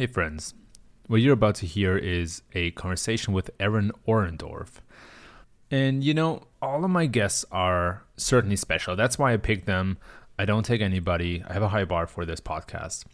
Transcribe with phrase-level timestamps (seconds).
[0.00, 0.54] Hey, friends.
[1.08, 4.80] What you're about to hear is a conversation with Aaron Orendorff.
[5.70, 8.96] And you know, all of my guests are certainly special.
[8.96, 9.98] That's why I picked them.
[10.38, 11.44] I don't take anybody.
[11.46, 13.04] I have a high bar for this podcast.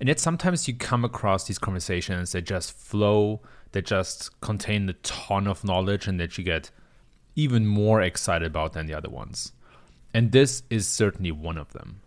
[0.00, 3.40] And yet sometimes you come across these conversations that just flow,
[3.70, 6.72] that just contain a ton of knowledge, and that you get
[7.36, 9.52] even more excited about than the other ones.
[10.12, 12.00] And this is certainly one of them.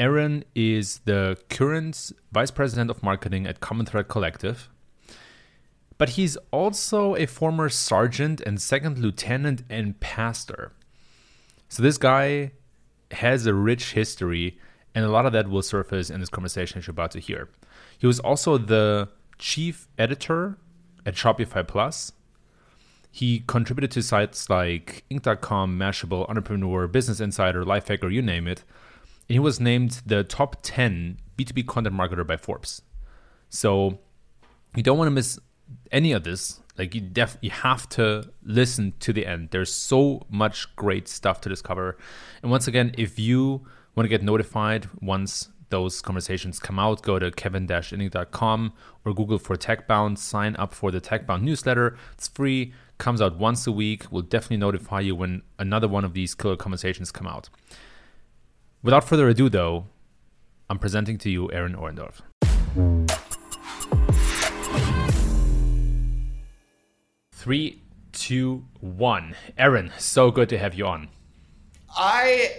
[0.00, 4.70] Aaron is the current vice president of marketing at Common Thread Collective,
[5.98, 10.72] but he's also a former sergeant and second lieutenant and pastor.
[11.68, 12.52] So this guy
[13.10, 14.58] has a rich history,
[14.94, 17.50] and a lot of that will surface in this conversation you're about to hear.
[17.98, 20.56] He was also the chief editor
[21.04, 22.12] at Shopify Plus.
[23.12, 28.64] He contributed to sites like Inc.com, Mashable, Entrepreneur, Business Insider, Lifehacker, you name it
[29.30, 32.82] and he was named the top 10 B2B content marketer by Forbes.
[33.48, 34.00] So
[34.74, 35.38] you don't want to miss
[35.92, 36.58] any of this.
[36.76, 39.50] Like you def you have to listen to the end.
[39.52, 41.96] There's so much great stuff to discover.
[42.42, 47.20] And once again, if you want to get notified once those conversations come out, go
[47.20, 48.72] to kevin-indig.com
[49.04, 51.96] or Google for TechBound, sign up for the TechBound newsletter.
[52.14, 54.10] It's free, comes out once a week.
[54.10, 57.48] We'll definitely notify you when another one of these killer conversations come out.
[58.82, 59.88] Without further ado, though,
[60.70, 62.22] I'm presenting to you Aaron Orendorff.
[67.32, 69.36] Three, two, one.
[69.58, 71.08] Aaron, so good to have you on.
[71.94, 72.52] I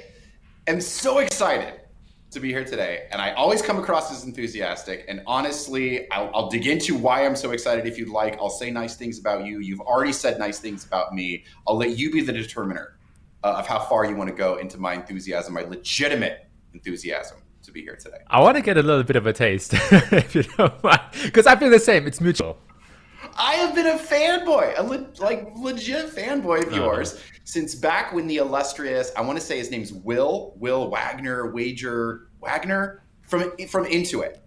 [0.67, 1.81] am so excited
[2.29, 5.05] to be here today, and I always come across as enthusiastic.
[5.07, 8.35] And honestly, I'll, I'll, dig into why I'm so excited if you'd like.
[8.35, 9.57] I'll say nice things about you.
[9.57, 11.45] You've already said nice things about me.
[11.67, 12.99] I'll let you be the determiner
[13.43, 17.71] uh, of how far you want to go into my enthusiasm, my legitimate enthusiasm to
[17.71, 18.17] be here today.
[18.27, 19.73] I want to get a little bit of a taste,
[20.11, 22.07] if you don't mind, because I feel the same.
[22.07, 22.57] It's mutual.
[23.37, 26.75] I have been a fanboy, a le- like legit fanboy of uh-huh.
[26.75, 27.21] yours uh-huh.
[27.43, 32.29] since back when the illustrious, I want to say his name's Will, Will Wagner, Wager
[32.41, 34.37] Wagner from from Intuit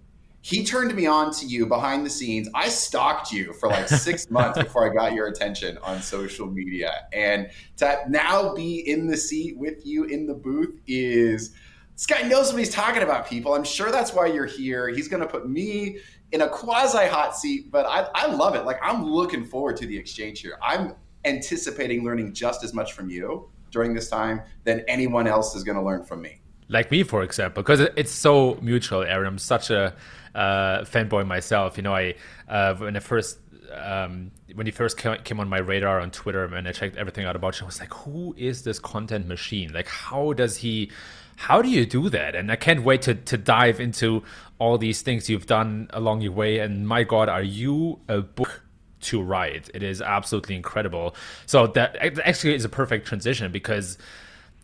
[0.45, 2.51] he turned me on to you behind the scenes.
[2.53, 7.07] I stalked you for like six months before I got your attention on social media.
[7.15, 11.55] And to now be in the seat with you in the booth is
[11.95, 13.55] this guy knows what he's talking about, people.
[13.55, 14.89] I'm sure that's why you're here.
[14.89, 16.01] He's going to put me
[16.33, 18.67] in a quasi hot seat, but I, I love it.
[18.67, 20.59] Like, I'm looking forward to the exchange here.
[20.63, 20.93] I'm
[21.25, 25.79] anticipating learning just as much from you during this time than anyone else is going
[25.79, 26.43] to learn from me.
[26.69, 29.27] Like me, for example, because it's so mutual, Aaron.
[29.27, 29.95] I'm such a
[30.35, 31.77] uh, fanboy myself.
[31.77, 32.15] You know, I
[32.49, 33.39] uh, when I first
[33.73, 37.37] um, when he first came on my radar on Twitter and I checked everything out
[37.37, 39.73] about him, I was like, who is this content machine?
[39.73, 40.91] Like, how does he?
[41.37, 42.37] How do you do that?
[42.37, 44.23] And I can't wait to to dive into
[44.59, 46.59] all these things you've done along your way.
[46.59, 48.61] And my God, are you a book?
[49.01, 51.15] to write it is absolutely incredible
[51.45, 53.99] so that actually is a perfect transition because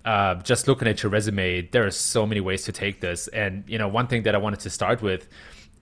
[0.05, 3.29] uh, just looking at your resume, there are so many ways to take this.
[3.29, 5.29] And you know, one thing that I wanted to start with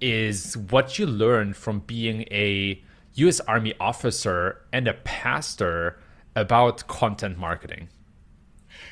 [0.01, 2.83] is what you learned from being a
[3.15, 5.99] US Army officer and a pastor
[6.37, 7.89] about content marketing?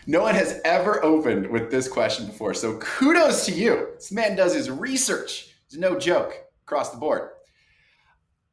[0.06, 2.54] No one has ever opened with this question before.
[2.54, 3.88] So kudos to you.
[3.94, 5.54] This man does his research.
[5.66, 7.31] It's no joke across the board.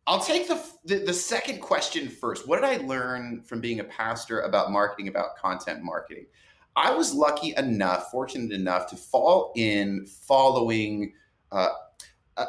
[0.06, 2.48] I'll take the, the, the second question first.
[2.48, 6.26] What did I learn from being a pastor about marketing, about content marketing?
[6.76, 11.14] I was lucky enough, fortunate enough to fall in following
[11.52, 11.70] uh,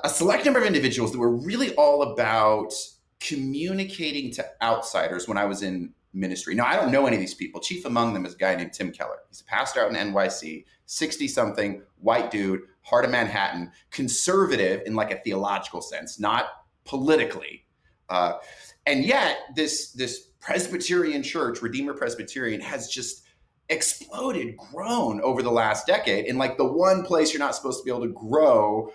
[0.02, 2.72] a select number of individuals that were really all about
[3.20, 6.54] communicating to outsiders when I was in ministry.
[6.54, 7.60] Now, I don't know any of these people.
[7.60, 9.18] Chief among them is a guy named Tim Keller.
[9.28, 14.94] He's a pastor out in NYC, 60 something, white dude, heart of Manhattan, conservative in
[14.94, 16.46] like a theological sense, not
[16.84, 17.64] politically.
[18.08, 18.34] Uh,
[18.86, 23.23] and yet, this, this Presbyterian church, Redeemer Presbyterian, has just
[23.68, 27.84] exploded, grown over the last decade in like the one place you're not supposed to
[27.84, 28.90] be able to grow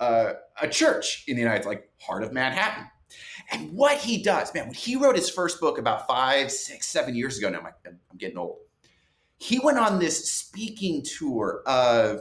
[0.00, 2.86] uh, a church in the United States, like heart of Manhattan.
[3.50, 7.14] And what he does, man, when he wrote his first book about five, six, seven
[7.14, 8.58] years ago, now I'm, I'm getting old.
[9.38, 12.20] He went on this speaking tour of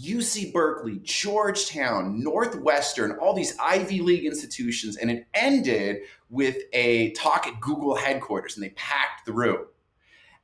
[0.00, 5.98] UC Berkeley, Georgetown, Northwestern, all these Ivy League institutions, and it ended
[6.30, 9.66] with a talk at Google headquarters, and they packed the room.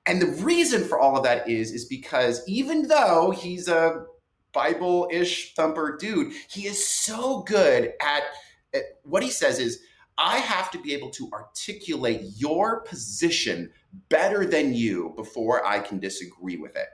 [0.09, 4.07] And the reason for all of that is, is because even though he's a
[4.53, 6.33] Bible ish thumper dude.
[6.51, 8.23] He is so good at,
[8.75, 9.81] at, what he says is,
[10.17, 13.71] I have to be able to articulate your position
[14.09, 16.89] better than you before I can disagree with it.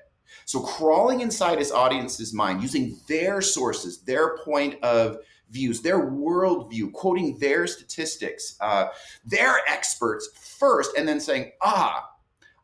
[0.45, 5.19] So, crawling inside his audience's mind, using their sources, their point of
[5.51, 8.89] views, their worldview, quoting their statistics, uh,
[9.25, 10.29] their experts
[10.59, 12.11] first, and then saying, ah,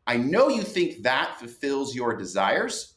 [0.07, 2.95] I know you think that fulfills your desires,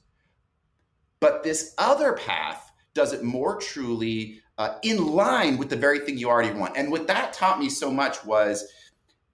[1.21, 6.17] but this other path does it more truly uh, in line with the very thing
[6.17, 6.77] you already want.
[6.77, 8.65] And what that taught me so much was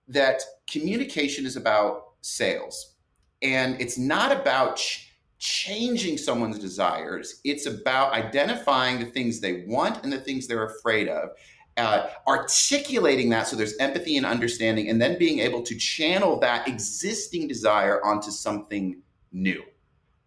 [0.09, 2.97] that communication is about sales
[3.43, 10.03] and it's not about ch- changing someone's desires it's about identifying the things they want
[10.05, 11.31] and the things they're afraid of
[11.77, 16.67] uh, articulating that so there's empathy and understanding and then being able to channel that
[16.69, 19.01] existing desire onto something
[19.33, 19.63] new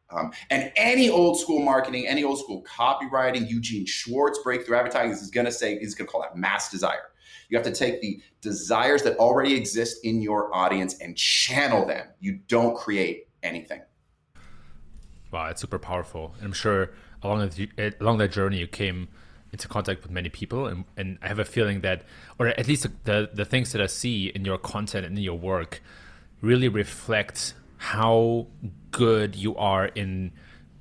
[0.09, 5.29] um, and any old school marketing any old school copywriting eugene schwartz breakthrough advertising is
[5.29, 7.09] going to say he's going to call that mass desire
[7.49, 12.07] you have to take the desires that already exist in your audience and channel them.
[12.19, 13.81] You don't create anything.
[15.31, 16.33] Wow, it's super powerful.
[16.37, 16.91] And I'm sure
[17.21, 19.07] along the, along that journey, you came
[19.53, 22.03] into contact with many people, and, and I have a feeling that,
[22.39, 25.37] or at least the the things that I see in your content and in your
[25.37, 25.81] work,
[26.41, 28.47] really reflect how
[28.91, 30.31] good you are in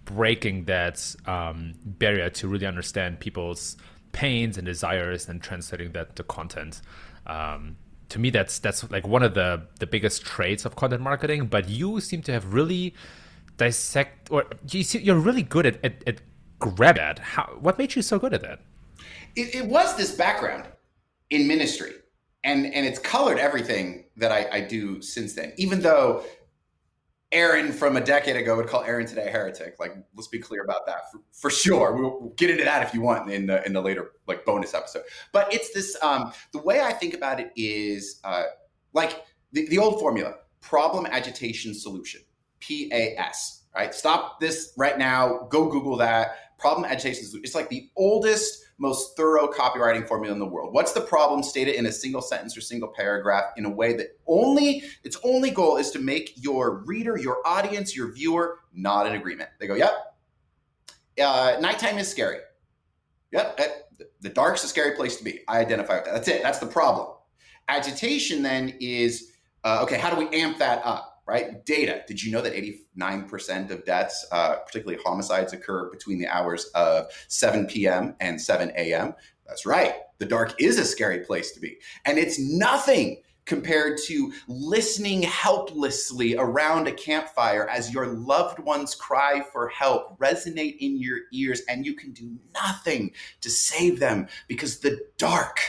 [0.05, 3.77] breaking that um, barrier to really understand people's
[4.13, 6.81] pains and desires and translating that to content.
[7.27, 7.77] Um,
[8.09, 11.47] to me, that's that's like one of the the biggest traits of content marketing.
[11.47, 12.95] But you seem to have really
[13.59, 16.17] dissect, or you see, you're really good at, at, at
[16.63, 17.19] grab at.
[17.19, 18.61] How what made you so good at that?
[19.37, 20.65] It, it was this background
[21.31, 21.93] in ministry,
[22.45, 25.53] and and it's colored everything that I, I do since then.
[25.57, 26.25] Even though
[27.33, 29.77] Aaron from a decade ago would call Aaron today a heretic.
[29.81, 31.95] Like, let's be clear about that for, for sure.
[31.95, 34.75] We'll, we'll, get into that if you want in the in the later like bonus
[34.75, 35.03] episode.
[35.33, 35.97] But it's this.
[36.03, 38.45] Um, the way I think about it is uh,
[38.93, 42.21] like the, the old formula: problem, agitation, solution.
[42.61, 43.65] PAS.
[43.75, 43.95] Right.
[43.95, 45.47] Stop this right now.
[45.49, 46.37] Go Google that.
[46.63, 47.25] Problem, agitation.
[47.25, 50.73] Is it's like the oldest most thorough copywriting formula in the world.
[50.73, 51.43] What's the problem?
[51.43, 55.51] stated in a single sentence or single paragraph in a way that only its only
[55.51, 59.51] goal is to make your reader, your audience, your viewer not in agreement.
[59.59, 60.15] They go, "Yep,
[61.21, 62.39] uh, nighttime is scary.
[63.33, 63.61] Yep,
[64.21, 65.41] the dark's a scary place to be.
[65.49, 66.15] I identify with that.
[66.15, 66.43] That's it.
[66.43, 67.09] That's the problem.
[67.69, 69.33] Agitation then is
[69.65, 69.99] uh, okay.
[69.99, 71.12] How do we amp that up?
[71.27, 71.65] Right?
[71.65, 72.03] Data.
[72.07, 77.07] Did you know that 89% of deaths, uh, particularly homicides, occur between the hours of
[77.29, 78.17] 7 p.m.
[78.21, 79.15] and 7 a.m.?
[79.47, 79.95] That's right.
[80.19, 81.79] The dark is a scary place to be.
[82.05, 89.43] And it's nothing compared to listening helplessly around a campfire as your loved ones cry
[89.53, 93.11] for help resonate in your ears and you can do nothing
[93.41, 95.61] to save them because the dark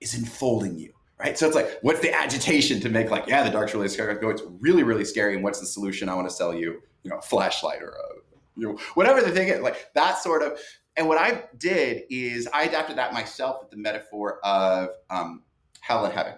[0.00, 0.92] is enfolding you
[1.24, 1.38] right?
[1.38, 4.14] So it's like, what's the agitation to make like, yeah, the dark's really scary.
[4.16, 5.34] Go, it's really, really scary.
[5.34, 6.08] And what's the solution?
[6.08, 8.14] I want to sell you, you know, a flashlight or a,
[8.56, 9.60] you know, whatever the thing is.
[9.60, 10.58] Like that sort of.
[10.96, 15.42] And what I did is I adapted that myself with the metaphor of um,
[15.80, 16.34] hell and heaven,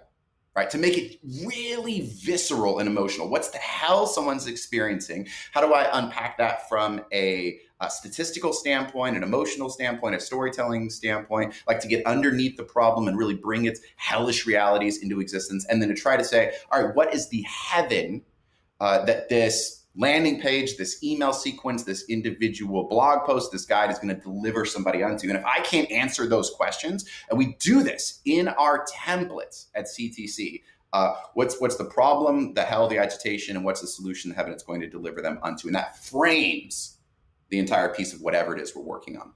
[0.55, 0.71] right?
[0.71, 3.29] To make it really visceral and emotional.
[3.29, 5.29] What's the hell someone's experiencing?
[5.53, 10.89] How do I unpack that from a a statistical standpoint, an emotional standpoint, a storytelling
[10.89, 15.67] standpoint, like to get underneath the problem and really bring its hellish realities into existence,
[15.67, 18.23] and then to try to say, all right, what is the heaven
[18.81, 23.99] uh, that this landing page, this email sequence, this individual blog post, this guide is
[23.99, 25.29] going to deliver somebody onto.
[25.29, 29.87] And if I can't answer those questions, and we do this in our templates at
[29.87, 34.37] CTC, uh, what's what's the problem, the hell, the agitation, and what's the solution, the
[34.37, 36.96] heaven it's going to deliver them unto, and that frames
[37.51, 39.33] the entire piece of whatever it is we're working on.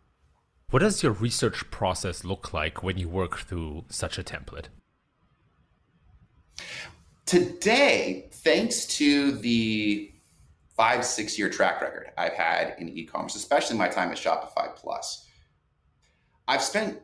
[0.71, 4.67] What does your research process look like when you work through such a template?
[7.27, 10.13] Today, thanks to the
[10.77, 14.75] five, six year track record I've had in e commerce, especially my time at Shopify
[14.75, 15.27] Plus,
[16.49, 17.01] I've spent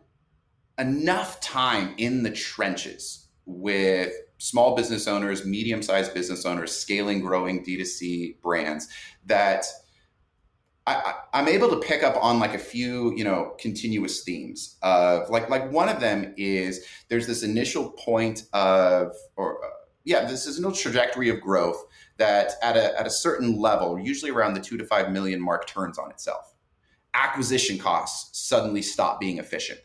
[0.79, 7.65] enough time in the trenches with small business owners, medium sized business owners, scaling, growing
[7.65, 8.89] D2C brands
[9.27, 9.65] that
[10.87, 15.29] I, am able to pick up on like a few, you know, continuous themes of
[15.31, 19.69] like like one of them is there's this initial point of or uh,
[20.05, 21.85] yeah, this is a trajectory of growth
[22.19, 25.67] that at a at a certain level, usually around the two to five million mark,
[25.67, 26.55] turns on itself.
[27.15, 29.81] Acquisition costs suddenly stop being efficient.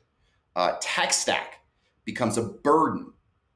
[0.55, 1.61] Uh, tech stack
[2.05, 3.11] becomes a burden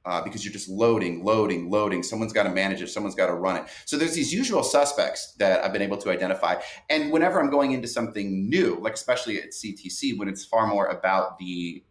[0.05, 2.03] uh, because you're just loading, loading, loading.
[2.03, 3.63] Someone's got to manage it, someone's got to run it.
[3.85, 6.61] So there's these usual suspects that I've been able to identify.
[6.89, 10.87] And whenever I'm going into something new, like especially at CTC, when it's far more
[10.87, 11.83] about the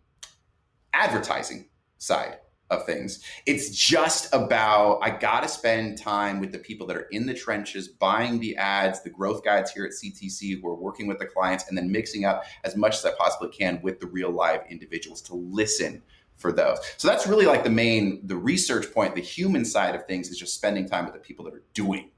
[0.92, 1.68] advertising
[1.99, 2.38] side
[2.71, 3.23] of things.
[3.47, 7.35] It's just about I got to spend time with the people that are in the
[7.35, 11.26] trenches, buying the ads, the growth guides here at CTC who are working with the
[11.26, 14.62] clients, and then mixing up as much as I possibly can with the real live
[14.71, 16.02] individuals to listen
[16.36, 16.78] for those.
[16.96, 19.14] So that's really like the main the research point.
[19.14, 22.10] The human side of things is just spending time with the people that are doing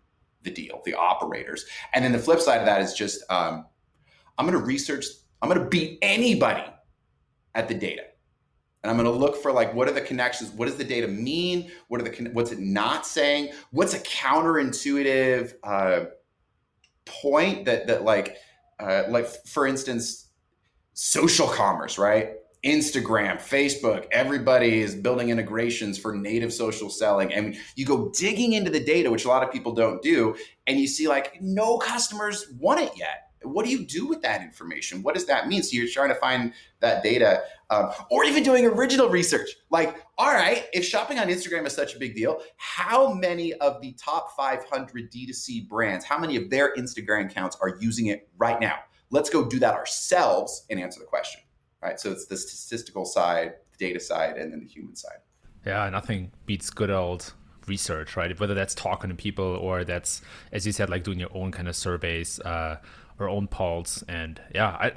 [0.43, 3.67] the deal, the operators, and then the flip side of that is just um,
[4.39, 5.05] I'm going to research.
[5.43, 6.65] I'm going to beat anybody
[7.55, 8.03] at the data
[8.87, 10.53] and I'm going to look for like what are the connections?
[10.53, 11.73] What does the data mean?
[11.89, 13.53] What are the what's it not saying?
[13.73, 16.05] What's a counterintuitive uh,
[17.05, 18.37] point that that like
[18.79, 20.29] uh, like for instance,
[20.93, 22.35] social commerce, right?
[22.65, 27.33] Instagram, Facebook, everybody is building integrations for native social selling.
[27.33, 30.37] And you go digging into the data, which a lot of people don't do,
[30.67, 34.43] and you see like no customers want it yet what do you do with that
[34.43, 35.03] information?
[35.03, 35.63] What does that mean?
[35.63, 39.49] So you're trying to find that data, um, or even doing original research.
[39.71, 43.81] Like, all right, if shopping on Instagram is such a big deal, how many of
[43.81, 48.61] the top 500 D2C brands, how many of their Instagram accounts are using it right
[48.61, 48.79] now?
[49.11, 51.41] Let's go do that ourselves and answer the question.
[51.83, 52.01] Right.
[52.01, 55.19] So it's the statistical side, the data side, and then the human side.
[55.65, 57.33] Yeah, nothing beats good old
[57.67, 58.39] research, right?
[58.39, 61.69] Whether that's talking to people or that's, as you said, like doing your own kind
[61.69, 62.41] of surveys.
[62.41, 62.79] Uh,
[63.19, 64.03] our own pulse.
[64.09, 64.93] And yeah, I,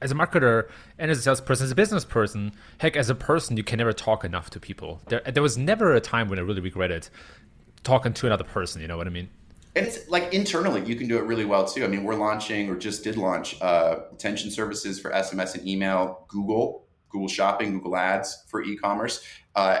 [0.00, 3.56] as a marketer and as a salesperson, as a business person, heck, as a person,
[3.56, 5.00] you can never talk enough to people.
[5.08, 7.08] There, there was never a time when I really regretted
[7.84, 8.80] talking to another person.
[8.80, 9.28] You know what I mean?
[9.76, 11.84] And it's like internally, you can do it really well too.
[11.84, 16.24] I mean, we're launching or just did launch uh, attention services for SMS and email,
[16.28, 19.22] Google, Google Shopping, Google Ads for e-commerce,
[19.54, 19.80] uh,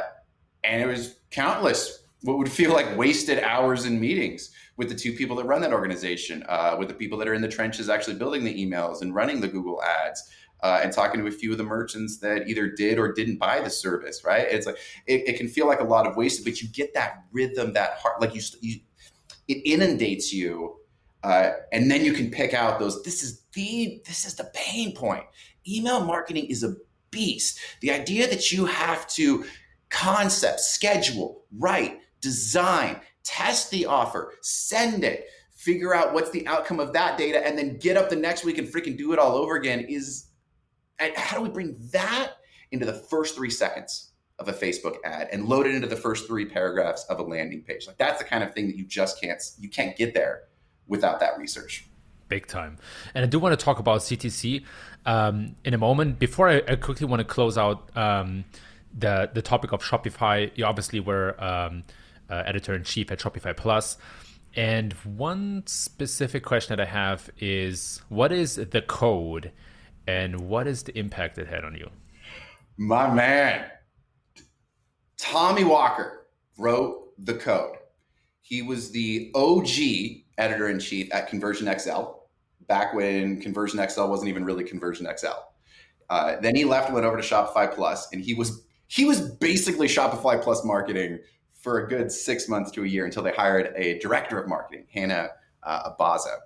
[0.64, 5.12] and it was countless what would feel like wasted hours in meetings with the two
[5.12, 8.16] people that run that organization, uh, with the people that are in the trenches actually
[8.16, 10.22] building the emails and running the Google ads.
[10.62, 13.60] Uh, and talking to a few of the merchants that either did or didn't buy
[13.60, 14.46] the service, right?
[14.50, 17.24] It's like it, it can feel like a lot of wasted, but you get that
[17.30, 18.80] rhythm, that heart, like you, you
[19.48, 20.76] it inundates you,
[21.22, 23.02] uh, and then you can pick out those.
[23.02, 25.24] This is the this is the pain point.
[25.66, 26.76] Email marketing is a
[27.10, 27.58] beast.
[27.80, 29.44] The idea that you have to
[29.90, 36.92] concept, schedule, write, design, test the offer, send it, figure out what's the outcome of
[36.92, 39.56] that data, and then get up the next week and freaking do it all over
[39.56, 40.26] again is
[41.14, 42.32] how do we bring that
[42.70, 46.26] into the first three seconds of a Facebook ad and load it into the first
[46.26, 47.86] three paragraphs of a landing page?
[47.86, 50.44] Like that's the kind of thing that you just can't you can't get there
[50.86, 51.86] without that research.
[52.28, 52.76] Big time.
[53.14, 54.64] And I do want to talk about CTC
[55.04, 56.18] um, in a moment.
[56.18, 58.44] Before I, I, quickly want to close out um,
[58.96, 60.50] the the topic of Shopify.
[60.56, 61.84] You obviously were um,
[62.28, 63.96] uh, editor in chief at Shopify Plus.
[64.56, 69.52] And one specific question that I have is what is the code
[70.06, 71.90] and what is the impact it had on you?
[72.78, 73.66] My man,
[75.18, 76.26] Tommy Walker
[76.58, 77.76] wrote the code.
[78.42, 82.02] He was the OG editor in chief at Conversion XL
[82.68, 85.28] back when Conversion XL wasn't even really Conversion XL.
[86.08, 89.88] Uh, then he left went over to Shopify Plus, and he was he was basically
[89.88, 91.18] Shopify Plus marketing
[91.52, 94.86] for a good six months to a year until they hired a director of marketing,
[94.92, 95.30] Hana
[95.64, 96.36] uh, Abaza.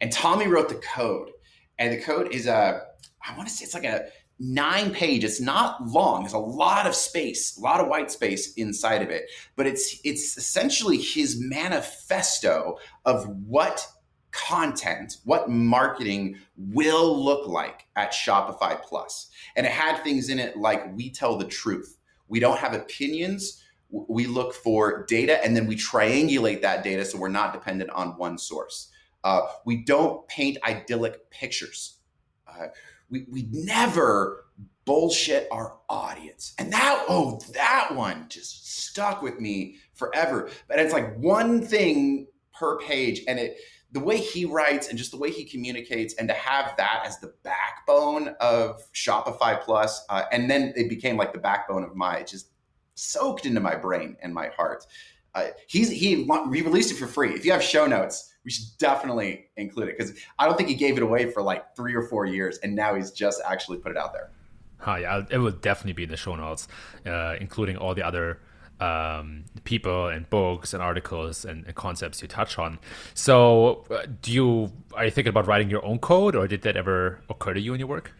[0.00, 1.30] And Tommy wrote the code.
[1.78, 2.82] And the code is a,
[3.26, 4.08] I want to say it's like a
[4.40, 5.22] nine page.
[5.22, 6.22] It's not long.
[6.22, 9.30] There's a lot of space, a lot of white space inside of it.
[9.54, 13.86] But it's it's essentially his manifesto of what
[14.32, 19.30] content, what marketing will look like at Shopify Plus.
[19.56, 21.98] And it had things in it like we tell the truth.
[22.28, 27.18] We don't have opinions we look for data and then we triangulate that data so
[27.18, 28.88] we're not dependent on one source.
[29.24, 31.98] Uh, we don't paint idyllic pictures.
[32.46, 32.68] Uh,
[33.10, 34.46] we, we never
[34.84, 36.54] bullshit our audience.
[36.58, 40.50] And that, oh, that one just stuck with me forever.
[40.68, 43.22] But it's like one thing per page.
[43.28, 43.58] And it,
[43.92, 47.18] the way he writes and just the way he communicates and to have that as
[47.18, 52.22] the backbone of Shopify Plus, uh, and then it became like the backbone of my
[52.22, 52.50] just
[52.94, 54.86] soaked into my brain and my heart.
[55.34, 57.32] Uh, he's he he released it for free.
[57.34, 60.74] If you have show notes, we should definitely include it because I don't think he
[60.74, 63.92] gave it away for like three or four years, and now he's just actually put
[63.92, 64.30] it out there.
[64.78, 66.66] Huh, yeah, it will definitely be in the show notes,
[67.06, 68.40] uh, including all the other
[68.80, 72.78] um, people and books and articles and, and, concepts you touch on.
[73.12, 76.76] So, uh, do you are you thinking about writing your own code, or did that
[76.76, 78.12] ever occur to you in your work?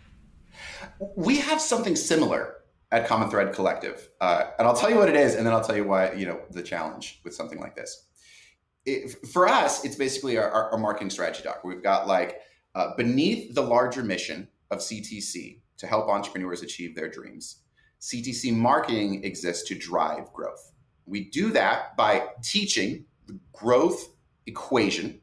[1.17, 2.57] We have something similar
[2.93, 4.09] at Common Thread Collective.
[4.21, 6.27] Uh, and I'll tell you what it is, and then I'll tell you why, you
[6.27, 8.07] know, the challenge with something like this.
[8.91, 11.65] It, for us, it's basically our, our, marketing strategy doc.
[11.65, 12.41] We've got like
[12.75, 17.63] uh, beneath the larger mission of CTC to help entrepreneurs achieve their dreams,
[18.01, 20.73] CTC marketing exists to drive growth.
[21.07, 24.11] We do that by teaching the growth
[24.47, 25.21] equation.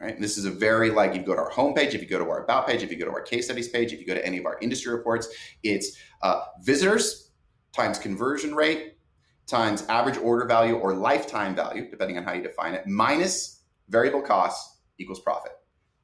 [0.00, 0.14] Right?
[0.14, 2.18] And this is a very like if you go to our homepage, if you go
[2.18, 4.14] to our about page, if you go to our case studies page, if you go
[4.14, 5.28] to any of our industry reports,
[5.62, 7.30] it's uh, visitors
[7.72, 8.93] times conversion rate
[9.46, 14.22] times average order value or lifetime value, depending on how you define it, minus variable
[14.22, 15.52] costs equals profit.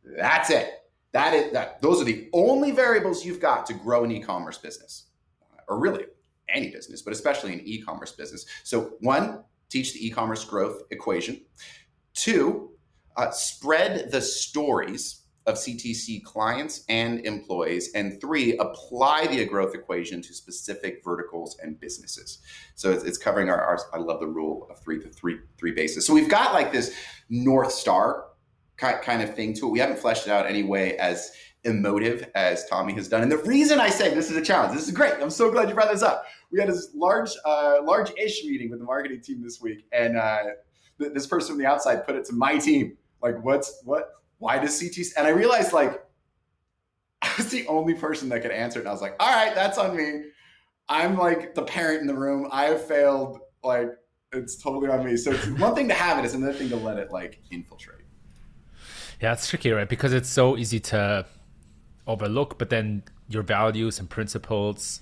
[0.05, 0.71] That's it.
[1.13, 1.81] That is that.
[1.83, 5.07] Those are the only variables you've got to grow an e-commerce business,
[5.69, 6.05] or really
[6.49, 8.47] any business, but especially an e-commerce business.
[8.65, 11.41] So one, teach the e-commerce growth equation.
[12.15, 12.71] Two,
[13.17, 15.20] uh, spread the stories
[15.51, 17.91] of CTC clients and employees.
[17.95, 22.39] And three, apply the growth equation to specific verticals and businesses.
[22.77, 25.73] So it's, it's covering our, our, I love the rule of three, the three, three
[25.73, 26.07] bases.
[26.07, 26.95] So we've got like this
[27.29, 28.27] North Star
[28.79, 29.71] kind of thing to it.
[29.71, 31.33] We haven't fleshed it out anyway as
[31.65, 33.23] emotive as Tommy has done.
[33.23, 35.15] And the reason I say this is a challenge, this is great.
[35.21, 36.25] I'm so glad you brought this up.
[36.51, 40.39] We had this large, uh, large-ish meeting with the marketing team this week, and uh,
[40.99, 44.20] th- this person from the outside put it to my team, like, "What's what?
[44.41, 46.05] Why does CTC?" And I realized like
[47.23, 48.83] I was the only person that could answer it.
[48.83, 50.25] And I was like, "All right, that's on me.
[50.89, 52.49] I'm like the parent in the room.
[52.51, 53.39] I have failed.
[53.63, 53.91] Like,
[54.33, 56.77] it's totally on me." So it's one thing to have it; it's another thing to
[56.77, 57.99] let it like infiltrate.
[59.21, 59.89] Yeah, it's tricky, right?
[59.89, 61.27] Because it's so easy to
[62.07, 65.01] overlook, but then your values and principles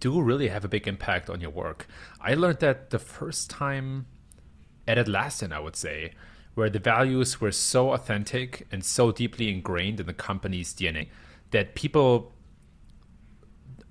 [0.00, 1.86] do really have a big impact on your work.
[2.20, 4.06] I learned that the first time
[4.86, 6.12] at Atlassian, I would say,
[6.58, 11.06] where the values were so authentic and so deeply ingrained in the company's DNA
[11.52, 12.32] that people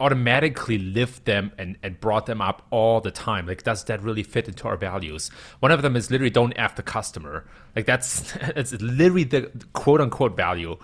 [0.01, 3.47] automatically lived them and, and brought them up all the time.
[3.47, 5.29] Like, does that really fit into our values?
[5.61, 7.45] One of them is literally don't F the customer.
[7.73, 10.77] Like, that's, that's literally the quote unquote value.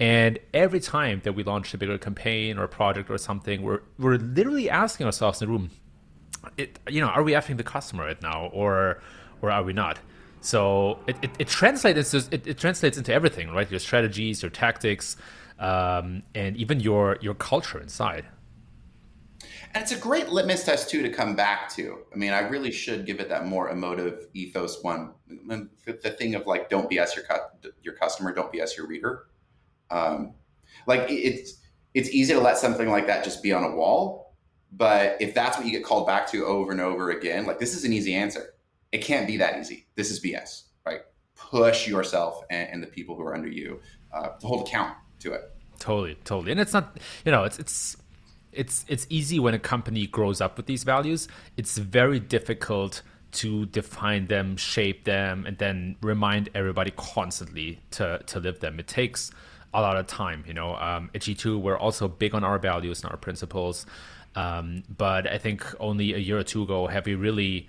[0.00, 3.82] And every time that we launch a bigger campaign or a project or something, we're,
[3.98, 5.70] we're literally asking ourselves in the room,
[6.56, 9.02] it, you know, are we effing the customer right now or,
[9.42, 9.98] or are we not?
[10.46, 13.68] So it, it, it translates it, it translates into everything, right?
[13.68, 15.16] Your strategies, your tactics,
[15.58, 18.26] um, and even your your culture inside.
[19.74, 21.98] And it's a great litmus test too to come back to.
[22.12, 25.14] I mean, I really should give it that more emotive ethos one.
[25.26, 27.24] The thing of like, don't BS your
[27.82, 29.26] your customer, don't BS your reader.
[29.90, 30.34] Um,
[30.86, 31.60] like it's
[31.94, 34.36] it's easy to let something like that just be on a wall,
[34.70, 37.74] but if that's what you get called back to over and over again, like this
[37.74, 38.52] is an easy answer.
[38.96, 39.84] It can't be that easy.
[39.94, 41.02] This is BS, right?
[41.34, 43.78] Push yourself and, and the people who are under you
[44.10, 45.52] uh, to hold account to it.
[45.78, 46.52] Totally, totally.
[46.52, 47.98] And it's not, you know, it's it's
[48.52, 51.28] it's it's easy when a company grows up with these values.
[51.58, 58.40] It's very difficult to define them, shape them, and then remind everybody constantly to to
[58.40, 58.80] live them.
[58.80, 59.30] It takes
[59.74, 60.42] a lot of time.
[60.46, 63.84] You know, um, at G2, we're also big on our values and our principles.
[64.34, 67.68] Um, but I think only a year or two ago have we really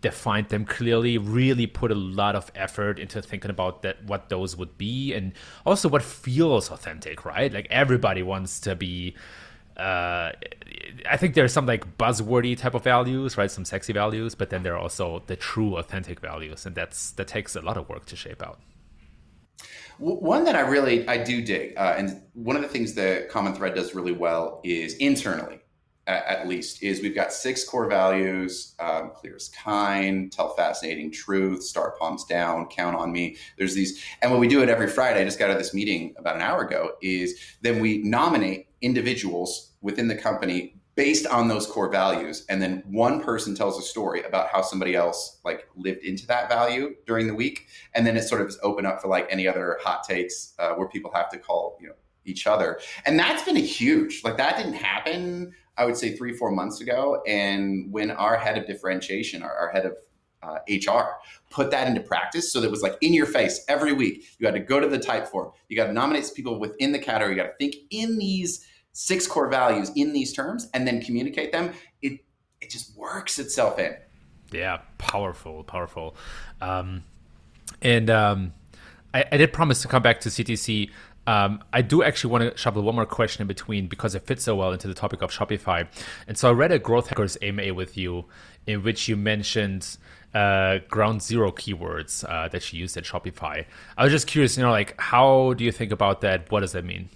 [0.00, 4.56] defined them clearly really put a lot of effort into thinking about that what those
[4.56, 5.32] would be and
[5.64, 9.14] also what feels authentic right like everybody wants to be
[9.76, 10.32] uh,
[11.08, 13.50] I think there's some like buzzwordy type of values, right?
[13.50, 17.28] Some sexy values, but then there are also the true authentic values, and that's that
[17.28, 18.58] takes a lot of work to shape out.
[19.98, 23.54] One that I really I do dig, uh, and one of the things that Common
[23.54, 25.60] Thread does really well is internally,
[26.06, 31.10] at, at least, is we've got six core values: um, clear as kind, tell fascinating
[31.10, 33.36] truth, start palms down, count on me.
[33.58, 35.74] There's these, and when we do it every Friday, I just got out of this
[35.74, 36.92] meeting about an hour ago.
[37.02, 42.82] Is then we nominate individuals within the company based on those core values and then
[42.86, 47.26] one person tells a story about how somebody else like lived into that value during
[47.26, 50.02] the week and then it sort of is open up for like any other hot
[50.02, 53.60] takes uh, where people have to call you know each other and that's been a
[53.60, 58.36] huge like that didn't happen i would say three four months ago and when our
[58.36, 59.96] head of differentiation our, our head of
[60.42, 61.18] uh, HR,
[61.50, 62.52] put that into practice.
[62.52, 64.24] So that was like in your face every week.
[64.38, 66.98] You had to go to the type form, You got to nominate people within the
[66.98, 67.34] category.
[67.34, 71.52] You got to think in these six core values in these terms and then communicate
[71.52, 71.72] them.
[72.02, 72.20] It
[72.60, 73.96] it just works itself in.
[74.52, 76.16] Yeah, powerful, powerful.
[76.60, 77.04] Um,
[77.82, 78.54] and um,
[79.12, 80.90] I, I did promise to come back to CTC
[81.26, 84.44] um, I do actually want to shuffle one more question in between because it fits
[84.44, 85.86] so well into the topic of Shopify.
[86.28, 88.26] And so I read a Growth Hackers AMA with you
[88.66, 89.96] in which you mentioned
[90.34, 93.64] uh, ground zero keywords uh, that you used at Shopify.
[93.96, 96.50] I was just curious, you know, like how do you think about that?
[96.50, 97.08] What does that mean?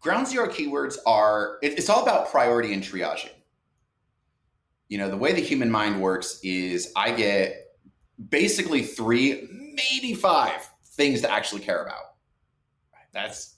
[0.00, 3.30] Ground zero keywords are, it's all about priority and triaging.
[4.88, 7.76] You know, the way the human mind works is I get
[8.30, 12.07] basically three, maybe five things to actually care about
[13.12, 13.56] that's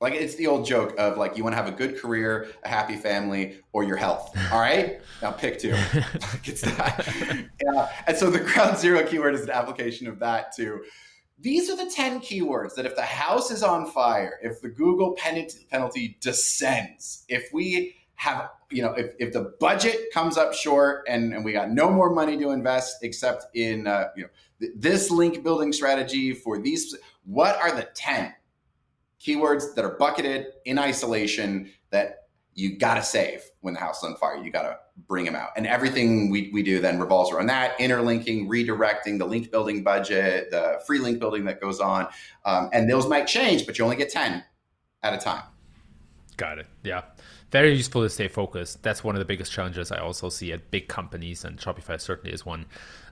[0.00, 2.68] Like it's the old joke of like you want to have a good career, a
[2.68, 4.36] happy family, or your health.
[4.52, 5.74] All right, now pick two.
[6.44, 7.06] it's that.
[7.64, 7.88] Yeah.
[8.06, 10.82] And so the ground zero keyword is an application of that too.
[11.38, 15.16] These are the 10 keywords that if the house is on fire, if the Google
[15.16, 21.34] penalty descends, if we have, you know, if, if the budget comes up short and,
[21.34, 24.28] and we got no more money to invest except in, uh, you know,
[24.60, 28.32] th- this link building strategy for these, what are the 10
[29.24, 32.22] keywords that are bucketed in isolation that
[32.54, 34.36] you got to save when the house is on fire.
[34.36, 35.50] You got to bring them out.
[35.56, 40.50] And everything we, we do then revolves around that interlinking, redirecting, the link building budget,
[40.50, 42.08] the free link building that goes on.
[42.44, 44.44] Um, and those might change, but you only get 10
[45.02, 45.44] at a time.
[46.36, 46.66] Got it.
[46.82, 47.02] Yeah.
[47.50, 48.82] Very useful to stay focused.
[48.82, 52.32] That's one of the biggest challenges I also see at big companies, and Shopify certainly
[52.32, 52.64] is one.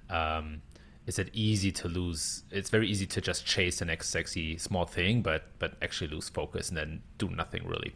[0.08, 0.62] Um,
[1.10, 2.44] is it easy to lose?
[2.52, 6.28] It's very easy to just chase the next sexy small thing, but but actually lose
[6.28, 7.92] focus and then do nothing really.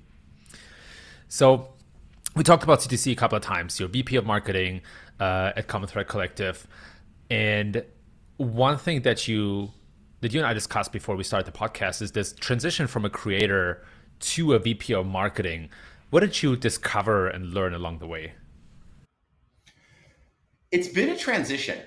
[1.29, 1.75] So
[2.35, 3.79] we talked about CTC a couple of times.
[3.79, 4.81] Your VP of marketing
[5.21, 6.67] uh, at Common Thread Collective,
[7.31, 7.85] and
[8.37, 9.71] one thing that you
[10.21, 13.11] that you and I discussed before we started the podcast is this transition from a
[13.11, 13.85] creator
[14.35, 15.69] to a VP of marketing.
[16.11, 18.33] What did you discover and learn along the way?
[20.73, 21.79] It's been a transition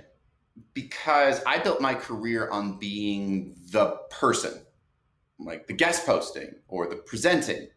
[0.73, 4.61] because I built my career on being the person,
[5.39, 7.67] like the guest posting or the presenting.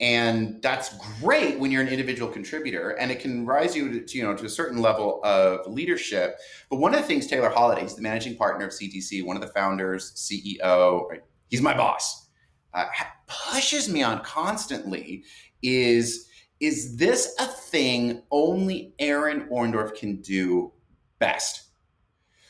[0.00, 4.22] And that's great when you're an individual contributor and it can rise you to, you
[4.22, 6.36] know to a certain level of leadership.
[6.70, 9.42] But one of the things taylor holiday is the managing partner of ctc one of
[9.42, 11.22] the founders ceo right?
[11.48, 12.28] he's my boss.
[12.74, 12.84] Uh,
[13.26, 15.24] pushes me on constantly
[15.62, 16.28] is
[16.60, 20.72] is this a thing only aaron orendorff can do
[21.18, 21.67] best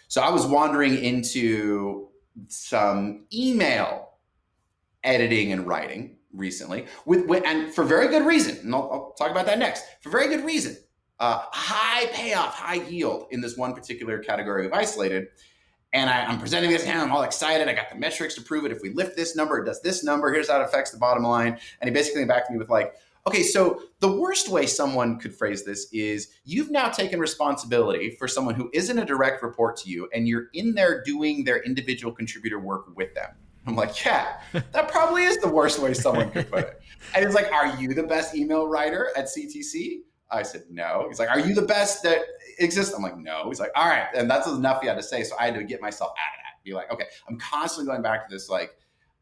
[0.09, 2.09] so i was wandering into
[2.49, 4.11] some email
[5.05, 9.31] editing and writing recently with, with, and for very good reason and I'll, I'll, talk
[9.31, 10.77] about that next for very good reason.
[11.19, 15.27] Uh, high payoff high yield in this one particular category we've isolated.
[15.93, 17.67] And I, am presenting this him i'm all excited.
[17.67, 18.73] I got the metrics to prove it.
[18.73, 20.33] If we lift this number it does this number.
[20.33, 21.59] Here's how it affects the bottom line.
[21.81, 22.95] And he basically came back to me with like
[23.29, 28.27] okay so the worst way someone could phrase this is you've now taken responsibility for
[28.27, 32.13] someone who isn't a direct report to you and you're in there doing their individual
[32.13, 33.31] contributor work with them
[33.67, 36.81] I'm like, yeah, that probably is the worst way someone could put it.
[37.15, 39.99] And he's like, are you the best email writer at CTC?
[40.31, 41.07] I said, no.
[41.09, 42.21] He's like, are you the best that
[42.59, 42.95] exists?
[42.95, 43.45] I'm like, no.
[43.49, 44.07] He's like, all right.
[44.15, 45.23] And that's enough he had to say.
[45.23, 46.65] So I had to get myself out of that.
[46.65, 48.73] Be like, okay, I'm constantly going back to this, like,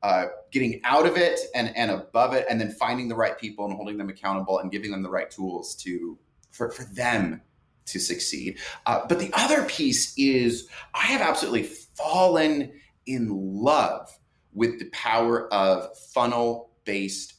[0.03, 3.65] uh, getting out of it and, and above it, and then finding the right people
[3.65, 6.19] and holding them accountable and giving them the right tools to
[6.51, 7.41] for, for them
[7.87, 8.59] to succeed.
[8.87, 12.73] Uh, but the other piece is I have absolutely fallen
[13.07, 14.11] in love
[14.53, 17.35] with the power of funnel based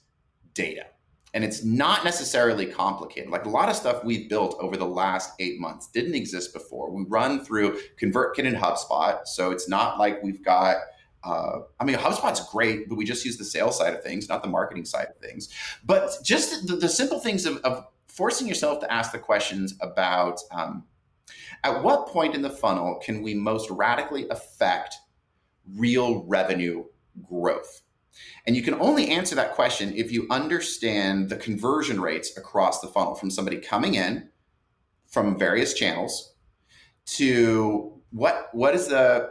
[0.53, 0.85] data.
[1.33, 3.29] And it's not necessarily complicated.
[3.29, 6.89] Like a lot of stuff we've built over the last eight months didn't exist before.
[6.89, 9.19] We run through ConvertKit and HubSpot.
[9.25, 10.77] So it's not like we've got
[11.23, 14.43] uh, I mean, HubSpot's great, but we just use the sales side of things, not
[14.43, 15.49] the marketing side of things.
[15.83, 20.39] But just the, the simple things of, of, forcing yourself to ask the questions about
[20.51, 20.83] um,
[21.63, 24.95] at what point in the funnel can we most radically affect
[25.75, 26.83] real revenue
[27.29, 27.83] growth?
[28.47, 32.87] And you can only answer that question if you understand the conversion rates across the
[32.87, 34.29] funnel from somebody coming in
[35.05, 36.33] from various channels
[37.05, 39.29] to what what is the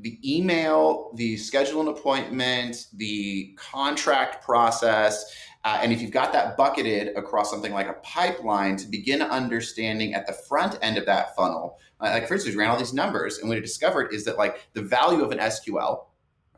[0.00, 5.34] the email, the schedule an appointment, the contract process,
[5.64, 10.14] uh, and if you've got that bucketed across something like a pipeline to begin understanding
[10.14, 12.94] at the front end of that funnel, uh, like for instance, we ran all these
[12.94, 16.06] numbers, and what we discovered is that like the value of an SQL,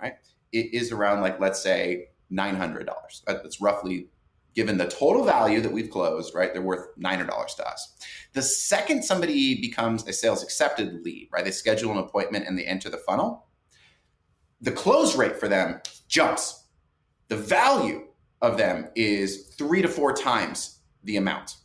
[0.00, 0.14] right,
[0.52, 3.24] it is around like let's say nine hundred dollars.
[3.26, 4.06] That's roughly
[4.54, 6.52] given the total value that we've closed, right?
[6.52, 7.96] They're worth nine hundred dollars to us.
[8.32, 11.44] The second somebody becomes a sales accepted lead, right?
[11.44, 13.46] They schedule an appointment and they enter the funnel.
[14.60, 16.66] The close rate for them jumps.
[17.28, 18.08] The value
[18.40, 21.56] of them is three to four times the amount.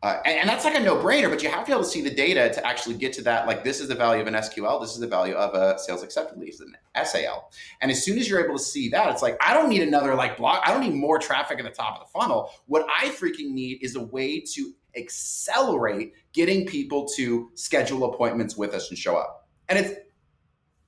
[0.00, 2.00] Uh, and, and, that's like a no-brainer, but you have to be able to see
[2.00, 3.48] the data to actually get to that.
[3.48, 6.04] Like this is the value of an SQL, this is the value of a sales
[6.04, 7.50] accepted lead, an SAL.
[7.80, 10.14] And as soon as you're able to see that, it's like I don't need another
[10.14, 10.62] like block.
[10.64, 12.50] I don't need more traffic at the top of the funnel.
[12.66, 18.74] What I freaking need is a way to accelerate getting people to schedule appointments with
[18.74, 19.48] us and show up.
[19.68, 19.94] And it's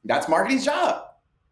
[0.05, 1.05] that's marketing's job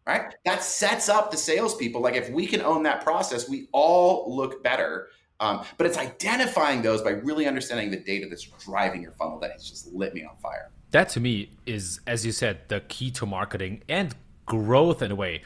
[0.09, 0.33] right?
[0.43, 2.01] That sets up the salespeople.
[2.01, 6.81] Like if we can own that process, we all look better um, but it's identifying
[6.81, 10.23] those by really understanding the data that's driving your funnel that has just lit me
[10.23, 10.69] on fire.
[10.91, 14.13] That to me is, as you said, the key to marketing and
[14.45, 15.43] growth in a way.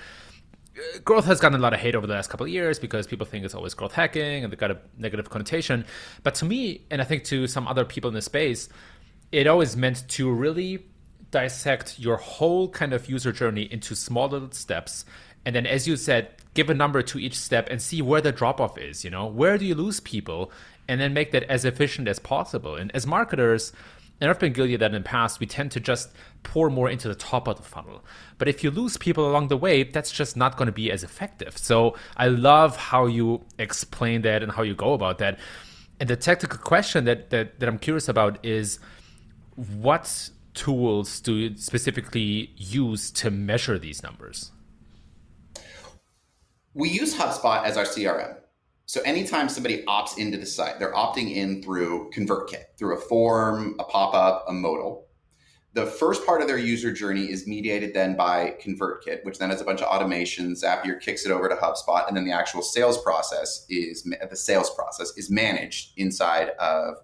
[1.04, 3.26] growth has gotten a lot of hate over the last couple of years because people
[3.26, 5.86] think it's always growth hacking and they got a negative connotation.
[6.24, 8.70] But to me, and I think to some other people in the space,
[9.32, 10.86] it always meant to really
[11.30, 15.06] dissect your whole kind of user journey into small little steps.
[15.46, 18.32] And then, as you said, give a number to each step and see where the
[18.32, 19.04] drop off is.
[19.04, 20.52] You know, where do you lose people?
[20.88, 22.76] And then make that as efficient as possible.
[22.76, 23.72] And as marketers,
[24.20, 26.12] and I've been guilty of that in the past, we tend to just
[26.44, 28.04] pour more into the top of the funnel.
[28.38, 31.04] But if you lose people along the way, that's just not going to be as
[31.04, 31.58] effective.
[31.58, 35.40] So I love how you explain that and how you go about that.
[36.00, 38.80] And the technical question that, that, that I'm curious about is
[39.56, 44.52] what tools do you specifically use to measure these numbers?
[46.76, 48.38] We use HubSpot as our CRM.
[48.88, 53.76] So anytime somebody opts into the site, they're opting in through ConvertKit, through a form,
[53.80, 55.08] a pop-up, a modal.
[55.74, 59.62] The first part of their user journey is mediated then by ConvertKit, which then has
[59.62, 60.64] a bunch of automations.
[60.64, 64.70] Zapier kicks it over to HubSpot, and then the actual sales process is the sales
[64.72, 66.96] process is managed inside of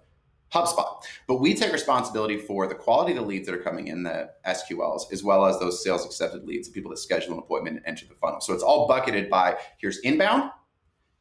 [0.52, 1.02] HubSpot.
[1.26, 4.30] But we take responsibility for the quality of the leads that are coming in, the
[4.46, 7.86] SQLs, as well as those sales accepted leads, the people that schedule an appointment and
[7.86, 8.40] enter the funnel.
[8.40, 10.50] So it's all bucketed by here's inbound,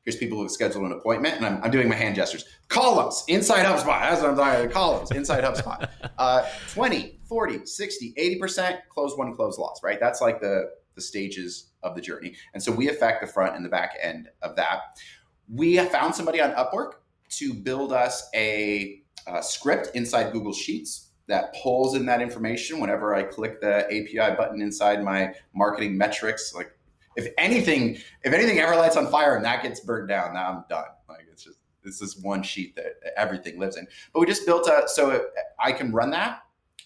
[0.03, 2.45] here's people who have scheduled an appointment, and I'm, I'm doing my hand gestures.
[2.69, 4.01] Columns inside HubSpot.
[4.01, 5.89] That's what I'm talking Columns inside HubSpot.
[6.17, 10.01] Uh, 20, 40, 60, 80%, close one, close loss, right?
[10.01, 12.35] That's like the, the stages of the journey.
[12.53, 14.99] And so we affect the front and the back end of that.
[15.47, 16.95] We found somebody on Upwork
[17.29, 18.98] to build us a
[19.29, 24.35] uh, script inside Google Sheets that pulls in that information whenever I click the API
[24.35, 26.53] button inside my marketing metrics.
[26.55, 26.71] Like
[27.15, 30.63] if anything, if anything ever lights on fire and that gets burned down, now I'm
[30.69, 30.89] done.
[31.07, 33.87] Like it's just this is one sheet that everything lives in.
[34.11, 35.23] But we just built a so it,
[35.59, 36.41] I can run that,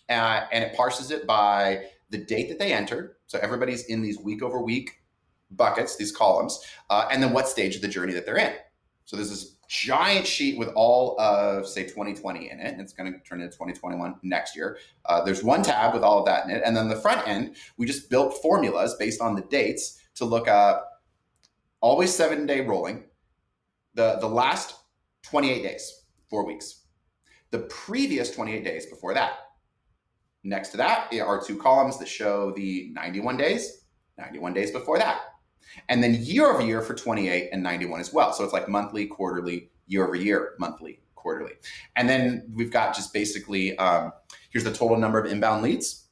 [0.09, 3.15] uh, and it parses it by the date that they entered.
[3.27, 5.01] So everybody's in these week over week
[5.51, 8.53] buckets, these columns, uh, and then what stage of the journey that they're in.
[9.05, 12.79] So this is giant sheet with all of say 2020 in it.
[12.79, 14.77] It's going to turn into 2021 next year.
[15.05, 17.55] Uh, there's one tab with all of that in it, and then the front end
[17.77, 21.01] we just built formulas based on the dates to look up
[21.81, 23.05] always seven day rolling,
[23.95, 24.75] the the last
[25.23, 26.83] 28 days, four weeks,
[27.49, 29.39] the previous 28 days before that.
[30.43, 33.85] Next to that are two columns that show the 91 days,
[34.19, 35.21] 91 days before that
[35.89, 38.33] and then year over year for 28 and 91 as well.
[38.33, 41.53] So it's like monthly, quarterly, year over year, monthly, quarterly.
[41.95, 44.11] And then we've got just basically um,
[44.49, 46.05] here's the total number of inbound leads.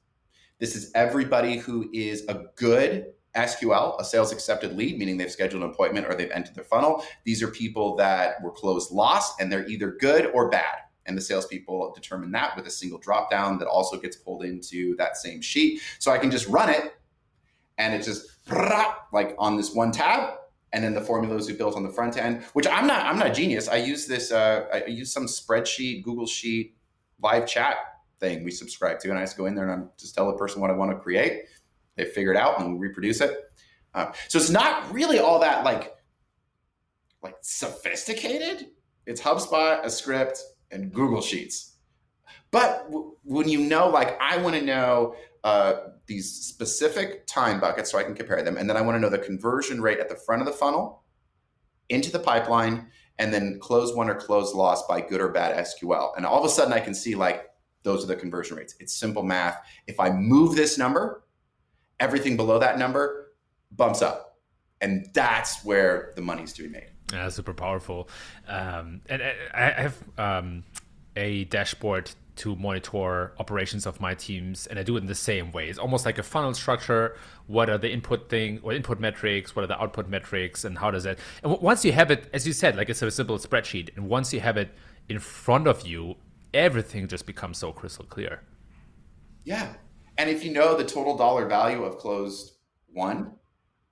[0.59, 5.63] This is everybody who is a good SQL, a sales accepted lead, meaning they've scheduled
[5.63, 7.03] an appointment or they've entered their funnel.
[7.23, 10.77] These are people that were closed lost and they're either good or bad.
[11.05, 14.95] And the salespeople determine that with a single drop down that also gets pulled into
[14.97, 15.81] that same sheet.
[15.99, 16.93] So I can just run it
[17.77, 18.27] and it just
[19.13, 20.35] like on this one tab
[20.73, 23.27] and then the formulas we built on the front end which i'm not i'm not
[23.27, 23.67] a genius.
[23.67, 26.75] I use this uh, i use some spreadsheet google sheet
[27.21, 27.75] live chat
[28.19, 30.37] thing we subscribe to and i just go in there and i just tell the
[30.37, 31.43] person what i want to create.
[31.97, 33.37] They figure it out and we reproduce it.
[33.93, 35.93] Uh, so it's not really all that like
[37.21, 38.67] like sophisticated.
[39.05, 41.75] It's hubspot a script and google sheets.
[42.49, 45.73] But w- when you know like i want to know uh,
[46.11, 48.57] these specific time buckets so I can compare them.
[48.57, 51.03] And then I want to know the conversion rate at the front of the funnel
[51.87, 56.11] into the pipeline and then close one or close loss by good or bad SQL.
[56.17, 57.49] And all of a sudden I can see like
[57.83, 58.75] those are the conversion rates.
[58.79, 59.57] It's simple math.
[59.87, 61.23] If I move this number,
[61.99, 63.31] everything below that number
[63.71, 64.39] bumps up.
[64.81, 66.89] And that's where the money's to be made.
[67.13, 68.09] Yeah, super powerful.
[68.47, 69.21] Um, and
[69.53, 70.63] I have um,
[71.15, 72.11] a dashboard
[72.41, 75.69] to monitor operations of my teams and I do it in the same way.
[75.69, 77.15] It's almost like a funnel structure.
[77.45, 79.55] What are the input thing or input metrics?
[79.55, 81.19] What are the output metrics and how does that?
[81.43, 84.33] and once you have it, as you said, like it's a simple spreadsheet, and once
[84.33, 84.73] you have it
[85.07, 86.15] in front of you,
[86.51, 88.41] everything just becomes so crystal clear.
[89.43, 89.73] Yeah.
[90.17, 92.53] And if you know the total dollar value of closed
[92.91, 93.33] one,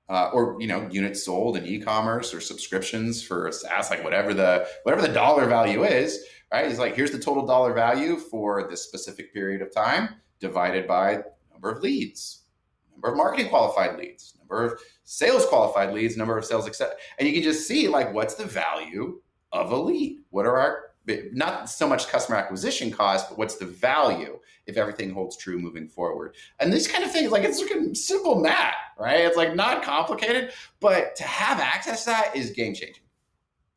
[0.10, 4.68] uh, or you know units sold in e-commerce or subscriptions for SaaS, like whatever the
[4.84, 6.68] whatever the dollar value is, right?
[6.68, 10.10] He's like, here's the total dollar value for this specific period of time
[10.40, 12.44] divided by number of leads,
[12.92, 17.28] number of marketing qualified leads, number of sales qualified leads, number of sales accept, and
[17.28, 19.20] you can just see like what's the value
[19.52, 20.20] of a lead?
[20.30, 20.90] What are our
[21.34, 25.88] not so much customer acquisition cost, but what's the value if everything holds true moving
[25.88, 26.36] forward?
[26.60, 29.22] And these kind of things, like it's looking simple math, right?
[29.22, 33.04] It's like not complicated, but to have access to that is game changing.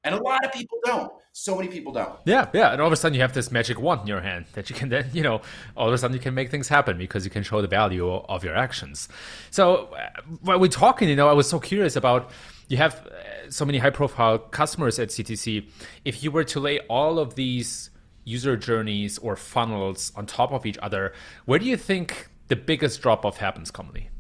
[0.05, 1.13] And a lot of people don't.
[1.35, 2.13] So many people don't.
[2.27, 2.73] Yeah, yeah.
[2.73, 4.77] And all of a sudden you have this magic wand in your hand that you
[4.77, 5.41] can then, you know,
[5.77, 8.07] all of a sudden you can make things happen because you can show the value
[8.07, 9.09] of your actions.
[9.51, 12.31] So uh, while we're talking, you know, I was so curious about
[12.69, 15.67] you have uh, so many high profile customers at CTC.
[16.05, 17.89] If you were to lay all of these
[18.25, 21.15] user journeys or funnels on top of each other,
[21.47, 24.11] where do you think the biggest drop off happens commonly?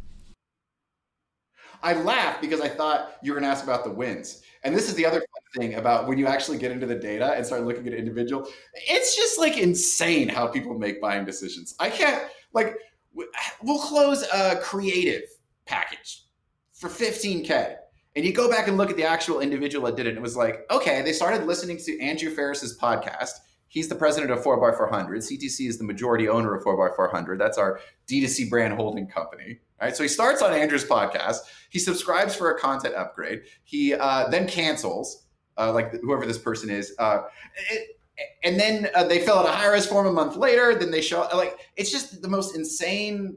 [1.83, 4.42] I laughed because I thought you were going to ask about the wins.
[4.64, 5.25] And this is the other
[5.57, 8.46] thing about when you actually get into the data and start looking at individual.
[8.75, 11.75] It's just like insane how people make buying decisions.
[11.81, 12.22] I can't
[12.53, 12.77] like
[13.14, 15.25] we'll close a creative
[15.66, 16.25] package
[16.72, 17.77] for 15k.
[18.14, 20.22] And you go back and look at the actual individual that did it, and it
[20.22, 23.33] was like, okay, they started listening to Andrew Faris's podcast
[23.72, 24.90] He's the president of 4x400.
[25.16, 27.38] CTC is the majority owner of 4x400.
[27.38, 29.61] That's our D2C brand holding company.
[29.90, 31.38] So he starts on Andrew's podcast.
[31.71, 33.42] He subscribes for a content upgrade.
[33.64, 35.27] He uh, then cancels,
[35.59, 36.95] uh, like whoever this person is.
[36.99, 37.23] Uh,
[37.71, 37.99] it,
[38.45, 40.75] and then uh, they fill out a high res form a month later.
[40.75, 43.37] Then they show like it's just the most insane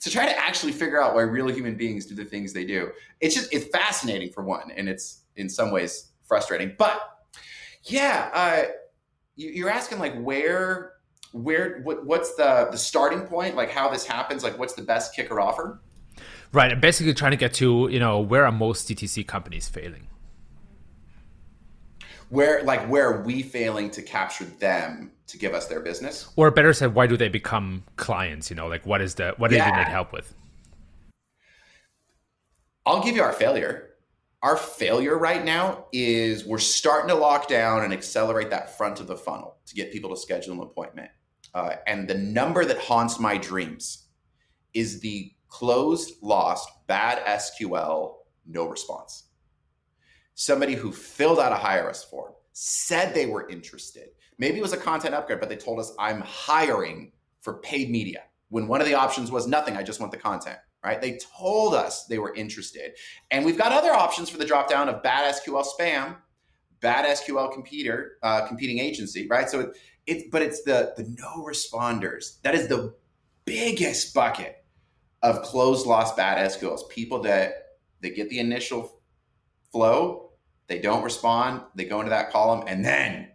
[0.00, 2.90] to try to actually figure out why real human beings do the things they do.
[3.20, 6.74] It's just it's fascinating for one, and it's in some ways frustrating.
[6.76, 7.00] But
[7.84, 8.62] yeah, uh,
[9.36, 10.92] you're asking like where
[11.32, 15.14] where what, what's the the starting point like how this happens like what's the best
[15.14, 15.80] kicker offer
[16.52, 20.06] right i'm basically trying to get to you know where are most dtc companies failing?
[22.28, 26.28] Where like where are we failing to capture them to give us their business?
[26.36, 28.66] Or better said why do they become clients you know?
[28.66, 29.64] Like what is the what yeah.
[29.64, 30.34] do they need help with?
[32.84, 33.90] I'll give you our failure.
[34.42, 39.08] Our failure right now is we're starting to lock down and accelerate that front of
[39.08, 41.10] the funnel to get people to schedule an appointment.
[41.52, 44.06] Uh, and the number that haunts my dreams
[44.74, 48.16] is the closed, lost, bad SQL,
[48.46, 49.24] no response.
[50.34, 54.10] Somebody who filled out a hire us form, said they were interested.
[54.38, 58.24] Maybe it was a content upgrade, but they told us, I'm hiring for paid media.
[58.50, 61.00] When one of the options was nothing, I just want the content right?
[61.00, 62.92] They told us they were interested.
[63.32, 66.16] And we've got other options for the dropdown of bad SQL spam,
[66.80, 69.50] bad SQL competer, uh, competing agency, right?
[69.50, 72.40] So it's, it, but it's the the no responders.
[72.42, 72.94] That is the
[73.44, 74.55] biggest bucket
[75.26, 76.88] of closed lost bad SQLs.
[76.88, 77.54] People that
[78.00, 79.00] they get the initial
[79.72, 80.30] flow,
[80.68, 83.28] they don't respond, they go into that column, and then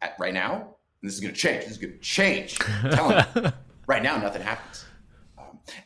[0.00, 1.64] at, right now, this is going to change.
[1.64, 2.58] This is going to change.
[3.88, 4.84] right now, nothing happens.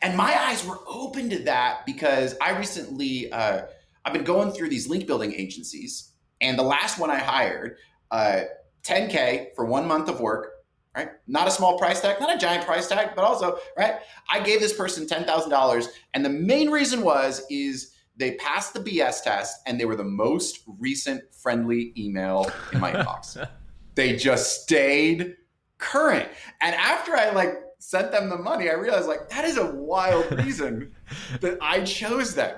[0.03, 3.63] And my eyes were open to that because I recently, uh,
[4.05, 7.77] I've been going through these link building agencies, and the last one I hired,
[8.11, 8.41] uh,
[8.83, 10.51] 10K for one month of work,
[10.95, 11.09] right?
[11.27, 13.95] Not a small price tag, not a giant price tag, but also, right?
[14.29, 15.87] I gave this person $10,000.
[16.13, 20.03] And the main reason was, is they passed the BS test and they were the
[20.03, 23.47] most recent friendly email in my inbox.
[23.95, 25.35] They just stayed
[25.77, 26.29] current.
[26.61, 30.31] And after I like sent them the money, I realized like that is a wild
[30.43, 30.93] reason
[31.41, 32.57] that I chose them.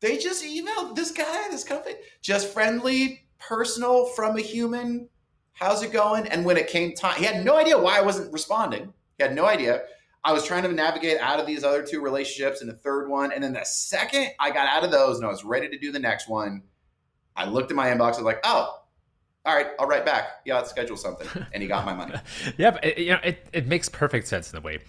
[0.00, 5.08] They just emailed this guy, this company, just friendly, personal from a human.
[5.56, 6.26] How's it going?
[6.28, 8.92] And when it came time, he had no idea why I wasn't responding.
[9.16, 9.82] He had no idea.
[10.22, 13.32] I was trying to navigate out of these other two relationships and the third one.
[13.32, 15.92] And then the second I got out of those and I was ready to do
[15.92, 16.62] the next one,
[17.34, 18.14] I looked at my inbox.
[18.14, 18.82] I was like, oh,
[19.46, 20.42] all right, I'll write back.
[20.44, 21.28] Yeah, let's schedule something.
[21.54, 22.16] And he got my money.
[22.58, 24.80] yeah, it, you know, it, it makes perfect sense in a way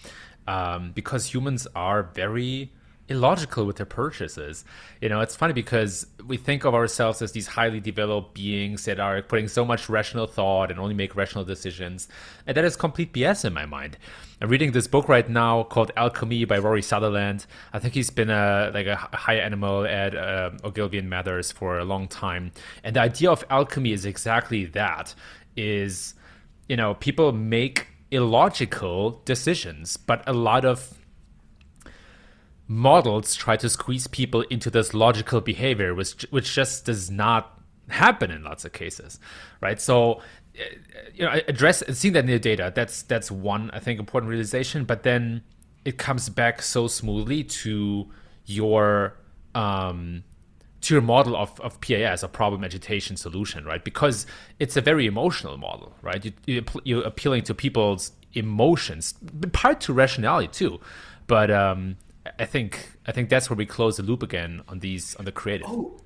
[0.48, 2.74] um, because humans are very
[3.10, 4.66] illogical with their purchases.
[5.02, 9.00] You know, it's funny because we think of ourselves as these highly developed beings that
[9.00, 12.08] are putting so much rational thought and only make rational decisions.
[12.46, 13.98] And that is complete BS in my mind.
[14.42, 17.46] I'm reading this book right now called Alchemy by Rory Sutherland.
[17.74, 21.80] I think he's been a like a high animal at uh, Ogilvy and Mathers for
[21.80, 22.52] a long time.
[22.84, 25.16] And the idea of alchemy is exactly that
[25.56, 26.14] is
[26.68, 30.97] you know, people make illogical decisions, but a lot of
[32.68, 38.32] models try to squeeze people into this logical behavior, which which just does not happen
[38.32, 39.20] in lots of cases,
[39.62, 39.80] right?
[39.80, 40.64] So, uh,
[41.14, 42.72] you know, address seeing that in the data.
[42.76, 44.84] That's that's one I think important realization.
[44.84, 45.44] But then
[45.86, 48.12] it comes back so smoothly to
[48.46, 49.18] your
[49.56, 50.24] um,
[50.82, 53.84] to your model of, of PAS, a problem agitation solution, right?
[53.84, 54.28] Because
[54.60, 56.24] it's a very emotional model, right?
[56.24, 59.16] You, you, you're appealing to people's emotions,
[59.54, 60.80] part to rationality too,
[61.26, 61.98] but um,
[62.40, 65.32] I think I think that's where we close the loop again on these on the
[65.32, 65.68] creative.
[65.68, 66.00] Oh,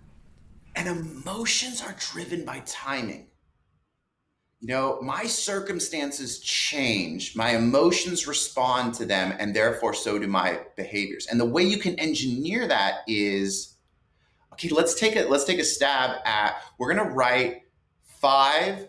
[0.76, 3.28] and emotions are driven by timing.
[4.59, 10.59] You know, my circumstances change, my emotions respond to them, and therefore so do my
[10.78, 11.26] behaviors.
[11.26, 13.76] And the way you can engineer that is
[14.53, 15.30] okay, let's take it.
[15.30, 16.61] Let's take a stab at.
[16.78, 17.63] We're gonna write
[18.03, 18.88] five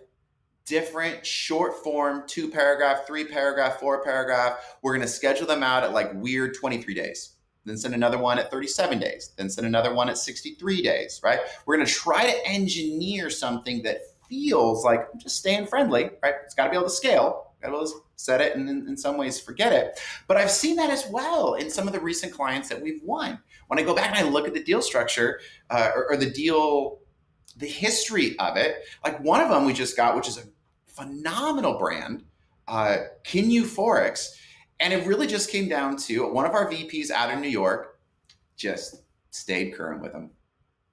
[0.65, 4.77] different short form, two paragraph, three paragraph, four paragraph.
[4.83, 7.37] We're gonna schedule them out at like weird 23 days.
[7.65, 9.33] Then send another one at 37 days.
[9.37, 11.21] Then send another one at 63 days.
[11.23, 11.41] Right?
[11.67, 13.99] We're gonna try to engineer something that
[14.33, 16.11] feels like just staying friendly.
[16.23, 16.35] Right?
[16.45, 17.53] It's got to be able to scale.
[17.61, 20.01] Got to be able to set it and in, in some ways forget it.
[20.27, 23.39] But I've seen that as well in some of the recent clients that we've won.
[23.67, 25.41] When I go back and I look at the deal structure
[25.71, 27.01] uh, or, or the deal,
[27.59, 30.43] the history of it, like one of them we just got, which is a
[30.95, 32.25] phenomenal brand,
[32.69, 34.29] uh, Forex.
[34.81, 38.01] And it really just came down to one of our VPs out in New York
[38.57, 40.31] just stayed current with them.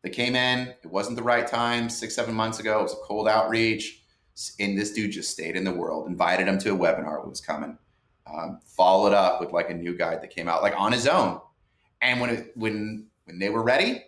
[0.02, 2.80] They came in, it wasn't the right time six, seven months ago.
[2.80, 4.00] It was a cold outreach
[4.60, 6.08] and this dude just stayed in the world.
[6.08, 7.78] Invited him to a webinar that was coming.
[8.32, 11.42] Um, followed up with like a new guide that came out like on his own.
[12.02, 14.04] And when it, when when they were ready,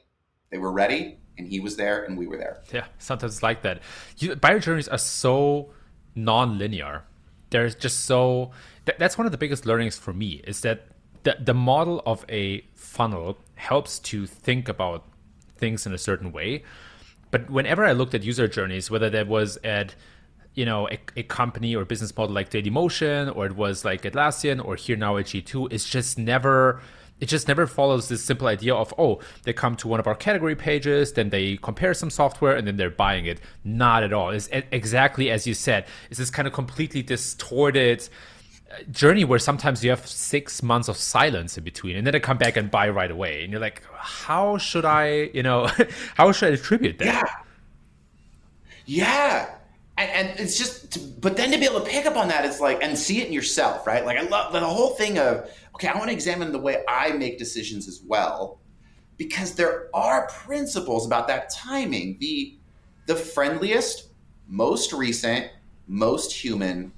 [0.49, 2.61] they were ready, and he was there, and we were there.
[2.71, 3.81] Yeah, sometimes it's like that.
[4.17, 5.73] You, buyer journeys are so
[6.15, 7.03] non-linear.
[7.49, 8.51] There's just so
[8.85, 10.87] that, that's one of the biggest learnings for me is that
[11.23, 15.05] the the model of a funnel helps to think about
[15.57, 16.63] things in a certain way.
[17.29, 19.95] But whenever I looked at user journeys, whether that was at
[20.53, 24.63] you know a, a, company or business model like Dailymotion or it was like Atlassian
[24.63, 26.81] or here now at G2 it's just never
[27.21, 30.15] it just never follows this simple idea of oh they come to one of our
[30.15, 33.39] category pages then they compare some software and then they're buying it.
[33.63, 34.31] Not at all.
[34.31, 35.85] It's exactly as you said.
[36.09, 38.09] It's this kind of completely distorted
[38.69, 42.19] uh, journey where sometimes you have six months of silence in between and then they
[42.19, 45.69] come back and buy right away and you're like how should i you know
[46.15, 47.05] how should i attribute that?
[47.05, 47.23] Yeah.
[48.85, 49.55] Yeah
[50.01, 52.45] and, and it's just, to, but then to be able to pick up on that,
[52.45, 54.05] it's like, and see it in yourself, right?
[54.05, 57.11] Like I love the whole thing of, okay, I want to examine the way I
[57.11, 58.59] make decisions as well,
[59.17, 62.17] because there are principles about that timing.
[62.19, 62.57] The
[63.07, 64.09] the friendliest,
[64.47, 65.51] most recent,
[65.87, 66.91] most human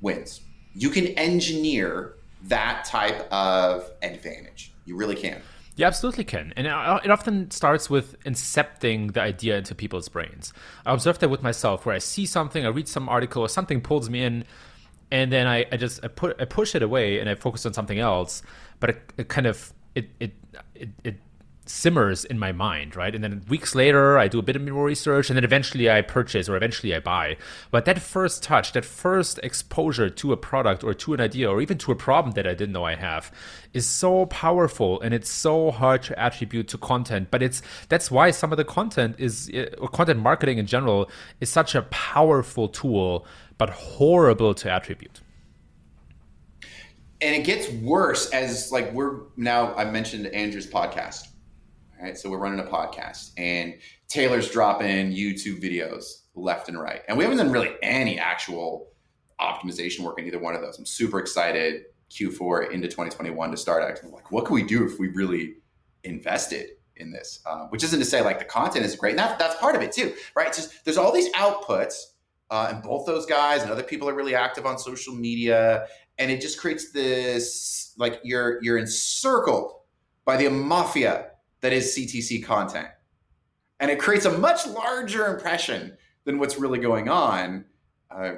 [0.00, 0.40] wins.
[0.74, 2.14] You can engineer
[2.44, 4.72] that type of advantage.
[4.84, 5.42] You really can.
[5.78, 6.52] You absolutely can.
[6.56, 10.52] And uh, it often starts with incepting the idea into people's brains.
[10.84, 13.80] I observe that with myself where I see something, I read some article, or something
[13.80, 14.44] pulls me in,
[15.12, 17.74] and then I, I just I put I push it away and I focus on
[17.74, 18.42] something else.
[18.80, 20.32] But it, it kind of it, it
[20.74, 21.16] it it
[21.68, 23.14] simmers in my mind, right?
[23.14, 26.02] And then weeks later, I do a bit of more research, and then eventually I
[26.02, 27.36] purchase or eventually I buy.
[27.70, 31.60] But that first touch, that first exposure to a product or to an idea or
[31.60, 33.32] even to a problem that I didn't know I have,
[33.72, 37.30] is so powerful, and it's so hard to attribute to content.
[37.30, 41.10] But it's that's why some of the content is uh, or content marketing in general
[41.40, 43.26] is such a powerful tool,
[43.58, 45.20] but horrible to attribute
[47.20, 51.28] and it gets worse as like we're now i mentioned andrew's podcast
[52.00, 52.16] right?
[52.16, 53.74] So we're running a podcast, and
[54.08, 58.88] Taylor's dropping YouTube videos left and right, and we haven't done really any actual
[59.40, 60.78] optimization work in either one of those.
[60.78, 64.98] I'm super excited Q4 into 2021 to start actually like, what can we do if
[64.98, 65.56] we really
[66.04, 67.40] invested in this?
[67.46, 69.82] Uh, which isn't to say like the content is great, and that, that's part of
[69.82, 70.48] it too, right?
[70.48, 72.12] It's just there's all these outputs.
[72.50, 75.86] Uh, and both those guys and other people are really active on social media
[76.18, 79.72] and it just creates this like you're you're encircled
[80.24, 81.27] by the mafia
[81.60, 82.88] that is CTC content.
[83.80, 87.64] And it creates a much larger impression than what's really going on
[88.10, 88.34] uh,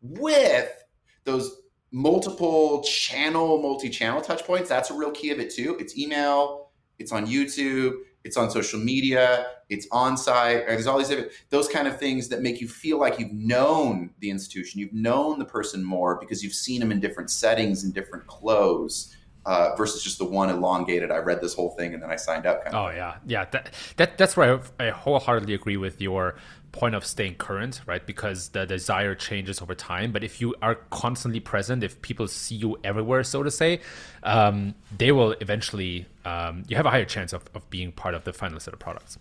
[0.00, 0.84] with
[1.24, 4.68] those multiple channel, multi channel touch points.
[4.68, 5.76] That's a real key of it too.
[5.78, 10.66] It's email, it's on YouTube, it's on social media, it's on site.
[10.66, 14.10] There's all these different, those kind of things that make you feel like you've known
[14.20, 17.92] the institution, you've known the person more because you've seen them in different settings and
[17.92, 19.14] different clothes
[19.44, 21.10] uh, versus just the one elongated.
[21.10, 22.64] I read this whole thing and then I signed up.
[22.64, 22.86] Kind of.
[22.86, 23.44] Oh yeah, yeah.
[23.46, 26.36] That, that that's where I, I wholeheartedly agree with your
[26.70, 28.06] point of staying current, right?
[28.06, 30.10] Because the desire changes over time.
[30.10, 33.80] But if you are constantly present, if people see you everywhere, so to say,
[34.22, 36.06] um, they will eventually.
[36.24, 38.78] Um, you have a higher chance of, of being part of the final set of
[38.78, 39.18] products.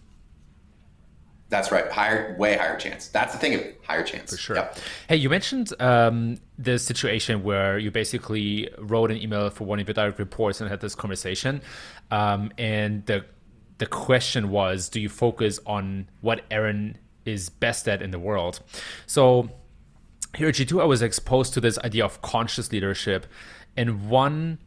[1.51, 1.91] That's right.
[1.91, 3.09] Higher, way higher chance.
[3.09, 4.31] That's the thing of higher chance.
[4.31, 4.55] For sure.
[4.55, 4.79] Yep.
[5.09, 9.85] Hey, you mentioned um, the situation where you basically wrote an email for one of
[9.85, 11.61] your direct reports and had this conversation.
[12.09, 13.25] Um, and the
[13.79, 18.61] the question was, do you focus on what Aaron is best at in the world?
[19.05, 19.49] So
[20.37, 23.25] here at G2, I was exposed to this idea of conscious leadership.
[23.75, 24.59] And one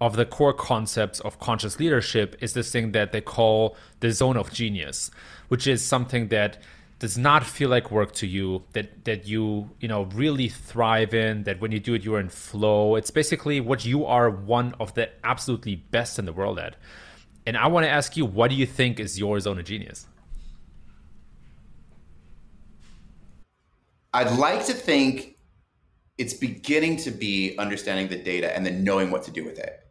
[0.00, 4.36] of the core concepts of conscious leadership is this thing that they call the zone
[4.36, 5.10] of genius,
[5.48, 6.58] which is something that
[6.98, 11.44] does not feel like work to you that that you you know really thrive in
[11.44, 14.92] that when you do it you're in flow it's basically what you are one of
[14.92, 16.76] the absolutely best in the world at
[17.46, 20.06] and I want to ask you, what do you think is your zone of genius?
[24.12, 25.36] I'd like to think
[26.18, 29.84] it's beginning to be understanding the data and then knowing what to do with it.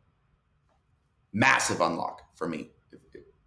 [1.33, 2.71] Massive unlock for me.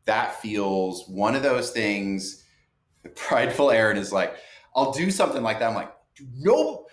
[0.05, 2.45] That feels one of those things.
[3.17, 4.35] Prideful Aaron is like,
[4.75, 5.69] I'll do something like that.
[5.69, 5.93] I'm like,
[6.37, 6.87] no,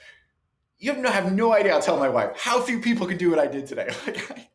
[0.78, 1.74] you have no, have no idea.
[1.74, 3.90] I'll tell my wife how few people can do what I did today.
[4.06, 4.50] Like, I,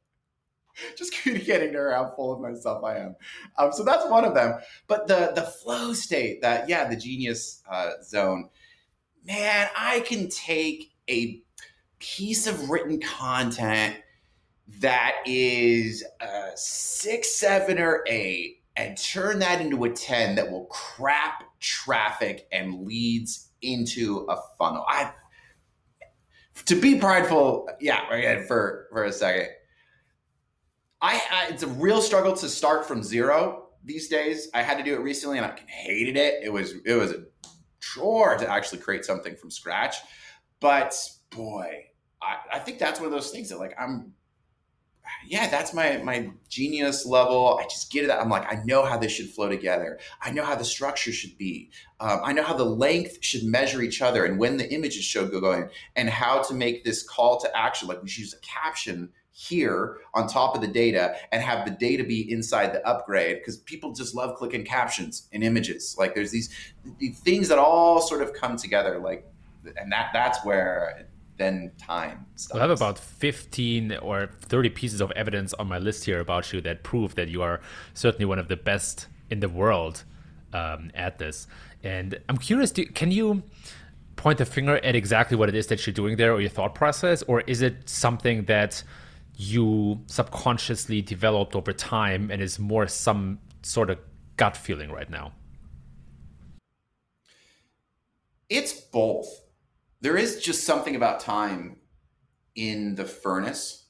[0.97, 3.17] just communicating to her how full of myself I am.
[3.59, 4.59] Um, so that's one of them.
[4.89, 8.49] But the the flow state, that yeah, the genius uh, zone,
[9.25, 11.41] man, I can take a
[11.99, 13.97] piece of written content
[14.81, 20.67] that is a six, seven, or eight, and turn that into a ten that will
[20.67, 24.85] crap traffic and leads into a funnel.
[24.89, 25.13] I
[26.67, 29.49] to be prideful, yeah, for for a second
[31.05, 34.49] I, I, it's a real struggle to start from zero these days.
[34.55, 36.43] I had to do it recently, and I hated it.
[36.43, 37.25] It was it was a
[37.79, 39.97] chore to actually create something from scratch.
[40.61, 40.99] But
[41.29, 41.85] boy,
[42.23, 44.15] I, I think that's one of those things that like I'm
[45.27, 47.59] yeah, that's my my genius level.
[47.61, 48.11] I just get it.
[48.11, 49.99] I'm like, I know how this should flow together.
[50.23, 51.71] I know how the structure should be.
[52.01, 55.31] Um, I know how the length should measure each other, and when the images should
[55.31, 57.89] go going, and how to make this call to action.
[57.89, 61.71] Like we should use a caption here on top of the data and have the
[61.73, 66.31] data be inside the upgrade because people just love clicking captions and images like there's
[66.31, 66.55] these,
[66.99, 69.27] these things that all sort of come together like
[69.77, 72.59] and that that's where then time stops.
[72.59, 76.61] I have about 15 or 30 pieces of evidence on my list here about you
[76.63, 77.61] that prove that you are
[77.95, 80.05] certainly one of the best in the world
[80.53, 81.47] um, at this.
[81.83, 83.43] And I'm curious, do, can you
[84.17, 86.75] point the finger at exactly what it is that you're doing there or your thought
[86.75, 87.23] process?
[87.23, 88.83] Or is it something that
[89.37, 93.99] you subconsciously developed over time and is more some sort of
[94.37, 95.33] gut feeling right now?
[98.49, 99.44] It's both.
[100.05, 101.77] There is just something about time
[102.55, 103.87] in the furnace.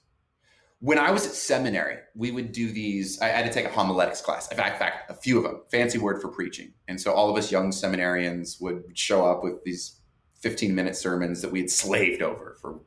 [0.78, 3.20] When I was at seminary, we would do these.
[3.20, 4.48] I had to take a homiletics class.
[4.48, 6.72] In fact, in fact, a few of them, fancy word for preaching.
[6.86, 10.02] And so all of us young seminarians would show up with these
[10.38, 12.80] 15 minute sermons that we had slaved over for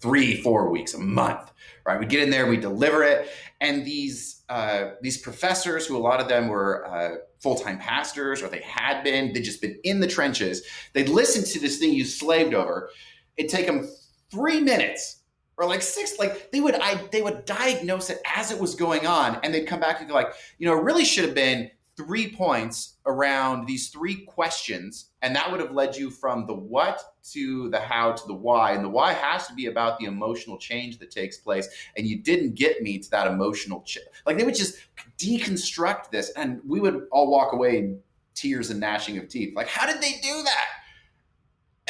[0.00, 1.50] three, four weeks, a month,
[1.86, 1.98] right?
[1.98, 3.28] We get in there, we deliver it,
[3.60, 8.42] and these uh, these professors, who a lot of them were uh, full time pastors
[8.42, 10.62] or they had been, they'd just been in the trenches.
[10.92, 12.90] They'd listen to this thing you slaved over.
[13.36, 13.88] It'd take them
[14.30, 15.20] three minutes
[15.56, 19.06] or like six like they would i they would diagnose it as it was going
[19.06, 21.70] on and they'd come back and go like you know it really should have been
[22.04, 27.02] three points around these three questions, and that would have led you from the what
[27.32, 28.72] to the how to the why.
[28.72, 31.68] And the why has to be about the emotional change that takes place.
[31.96, 34.06] And you didn't get me to that emotional change.
[34.24, 34.76] Like they would just
[35.18, 38.00] deconstruct this, and we would all walk away in
[38.34, 39.54] tears and gnashing of teeth.
[39.54, 40.66] Like, how did they do that?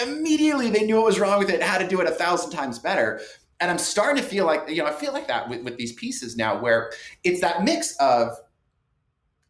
[0.03, 2.79] Immediately, they knew what was wrong with it, how to do it a thousand times
[2.79, 3.21] better.
[3.61, 5.93] And I'm starting to feel like, you know, I feel like that with, with these
[5.93, 6.91] pieces now, where
[7.23, 8.31] it's that mix of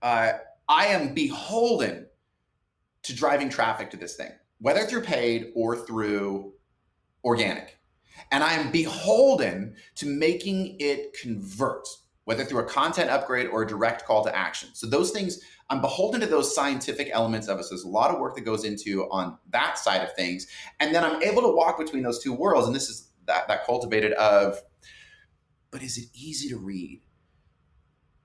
[0.02, 0.32] uh,
[0.70, 2.06] I am beholden
[3.02, 6.52] to driving traffic to this thing, whether through paid or through
[7.24, 7.76] organic.
[8.30, 11.88] And I am beholden to making it convert,
[12.24, 14.68] whether through a content upgrade or a direct call to action.
[14.74, 15.40] So those things,
[15.70, 17.64] I'm beholden to those scientific elements of it.
[17.64, 20.46] So there's a lot of work that goes into on that side of things.
[20.78, 22.68] And then I'm able to walk between those two worlds.
[22.68, 24.62] And this is that, that cultivated of,
[25.72, 27.02] but is it easy to read?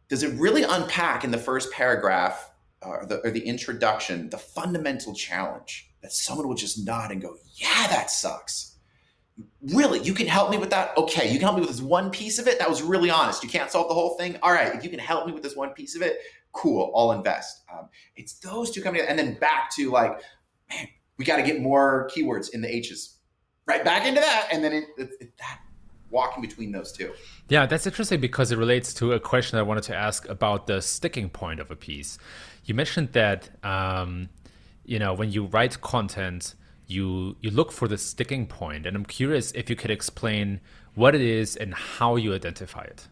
[0.09, 2.51] Does it really unpack in the first paragraph
[2.85, 7.21] uh, or, the, or the introduction the fundamental challenge that someone will just nod and
[7.21, 8.77] go, yeah, that sucks.
[9.73, 10.95] Really, you can help me with that?
[10.97, 12.59] Okay, you can help me with this one piece of it.
[12.59, 13.43] That was really honest.
[13.43, 14.37] You can't solve the whole thing.
[14.43, 16.19] All right, if you can help me with this one piece of it,
[16.51, 17.63] cool, I'll invest.
[17.73, 19.09] Um, it's those two coming together.
[19.09, 20.21] And then back to like,
[20.69, 20.87] man,
[21.17, 23.17] we got to get more keywords in the H's.
[23.67, 24.49] Right back into that.
[24.51, 25.59] And then it, it, it, that
[26.09, 27.13] walking between those two.
[27.49, 30.81] Yeah, that's interesting because it relates to a question I wanted to ask about the
[30.81, 32.17] sticking point of a piece.
[32.65, 34.29] You mentioned that um,
[34.85, 36.55] you know when you write content,
[36.87, 40.61] you you look for the sticking point, and I'm curious if you could explain
[40.95, 43.07] what it is and how you identify it.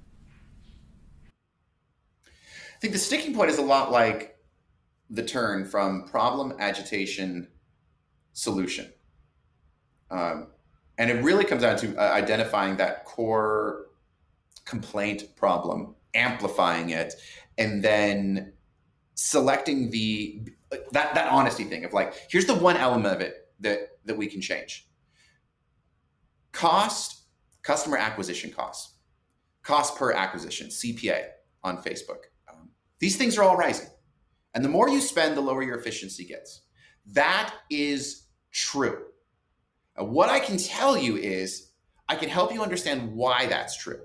[2.26, 4.38] I think the sticking point is a lot like
[5.10, 7.48] the turn from problem, agitation,
[8.34, 8.92] solution.
[10.10, 10.48] Um,
[10.98, 13.88] and it really comes down to uh, identifying that core
[14.66, 17.14] complaint problem, amplifying it,
[17.58, 18.54] and then
[19.16, 20.42] selecting the
[20.92, 24.28] that that honesty thing of like, here's the one element of it that that we
[24.28, 24.88] can change.
[26.52, 27.24] Cost,
[27.64, 28.96] customer acquisition costs,
[29.64, 31.26] cost per acquisition, CPA
[31.64, 32.26] on Facebook.
[33.04, 33.90] These things are all rising.
[34.54, 36.62] And the more you spend, the lower your efficiency gets.
[37.08, 39.08] That is true.
[39.98, 41.72] Now, what I can tell you is
[42.10, 44.02] I can help you understand why that's true.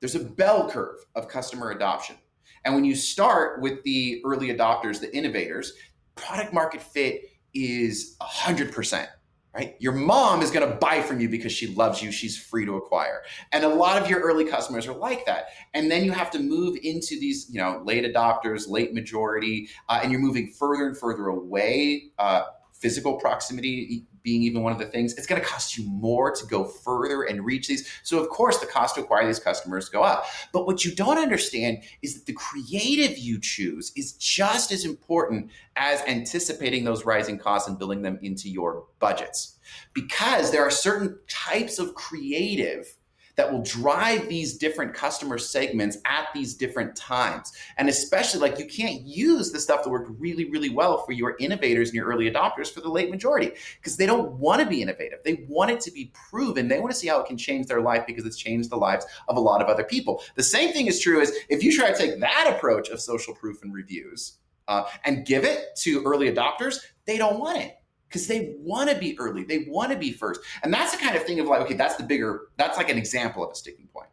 [0.00, 2.16] There's a bell curve of customer adoption.
[2.64, 5.72] And when you start with the early adopters, the innovators,
[6.14, 9.08] product market fit is 100%
[9.52, 9.74] right?
[9.80, 12.12] Your mom is going to buy from you because she loves you.
[12.12, 13.22] She's free to acquire.
[13.52, 15.46] And a lot of your early customers are like that.
[15.74, 20.00] And then you have to move into these, you know, late adopters, late majority, uh,
[20.02, 22.10] and you're moving further and further away.
[22.18, 22.42] Uh,
[22.72, 26.46] physical proximity being even one of the things, it's going to cost you more to
[26.46, 27.88] go further and reach these.
[28.02, 30.26] So, of course, the cost to acquire these customers go up.
[30.52, 35.50] But what you don't understand is that the creative you choose is just as important
[35.76, 39.56] as anticipating those rising costs and building them into your budgets.
[39.92, 42.96] Because there are certain types of creative
[43.40, 47.54] that will drive these different customer segments at these different times.
[47.78, 51.36] And especially like you can't use the stuff that worked really, really well for your
[51.40, 54.82] innovators and your early adopters for the late majority because they don't want to be
[54.82, 55.20] innovative.
[55.24, 56.68] They want it to be proven.
[56.68, 59.06] They want to see how it can change their life because it's changed the lives
[59.26, 60.22] of a lot of other people.
[60.34, 63.34] The same thing is true as if you try to take that approach of social
[63.34, 64.36] proof and reviews
[64.68, 67.79] uh, and give it to early adopters, they don't want it
[68.10, 69.44] because they want to be early.
[69.44, 70.40] They want to be first.
[70.64, 72.98] And that's the kind of thing of like, okay, that's the bigger, that's like an
[72.98, 74.08] example of a sticking point.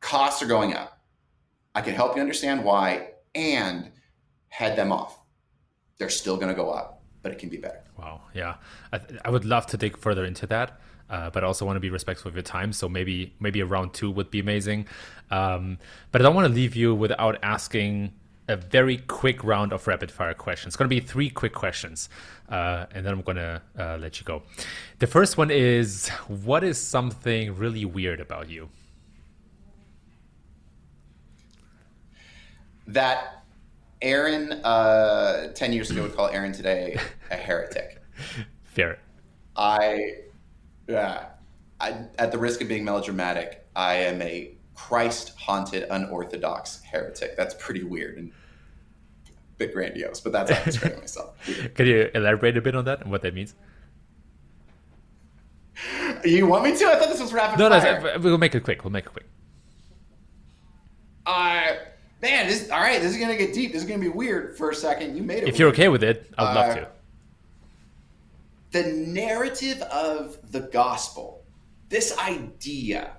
[0.00, 1.00] Costs are going up.
[1.74, 3.90] I can help you understand why and
[4.48, 5.18] head them off.
[5.98, 7.82] They're still going to go up, but it can be better.
[7.98, 8.20] Wow.
[8.34, 8.54] Yeah.
[8.92, 10.80] I, I would love to dig further into that.
[11.10, 12.72] Uh, but I also want to be respectful of your time.
[12.72, 14.86] So maybe maybe a round two would be amazing.
[15.30, 15.78] Um,
[16.12, 18.12] but I don't want to leave you without asking
[18.48, 20.72] a very quick round of rapid fire questions.
[20.72, 22.08] It's going to be three quick questions,
[22.48, 24.42] uh, and then I'm going to uh, let you go.
[24.98, 28.68] The first one is What is something really weird about you?
[32.86, 33.44] That
[34.02, 36.98] Aaron, uh, 10 years ago, would call Aaron today
[37.30, 38.02] a heretic.
[38.64, 38.98] Fair.
[39.56, 40.16] I,
[40.86, 41.26] yeah,
[41.80, 47.36] I, at the risk of being melodramatic, I am a Christ haunted, unorthodox heretic.
[47.36, 48.32] That's pretty weird and
[49.28, 51.36] a bit grandiose, but that's how I describe myself.
[51.74, 53.54] Could you elaborate a bit on that and what that means?
[56.24, 56.84] You want me to?
[56.86, 58.00] I thought this was rapid no, fire.
[58.00, 58.84] No, we'll make it quick.
[58.84, 59.26] We'll make it quick.
[61.26, 61.74] Uh,
[62.22, 63.00] man, this all right.
[63.00, 63.72] This is gonna get deep.
[63.72, 65.16] This is gonna be weird for a second.
[65.16, 65.40] You made it.
[65.40, 65.58] If weird.
[65.58, 66.88] you're okay with it, I'd uh, love to.
[68.70, 71.44] The narrative of the gospel,
[71.88, 73.16] this idea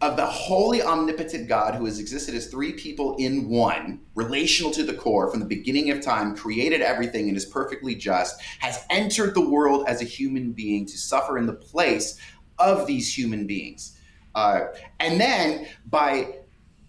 [0.00, 4.84] of the holy omnipotent God who has existed as three people in one, relational to
[4.84, 9.34] the core from the beginning of time, created everything and is perfectly just, has entered
[9.34, 12.18] the world as a human being to suffer in the place
[12.60, 13.98] of these human beings.
[14.36, 14.66] Uh,
[15.00, 16.32] and then by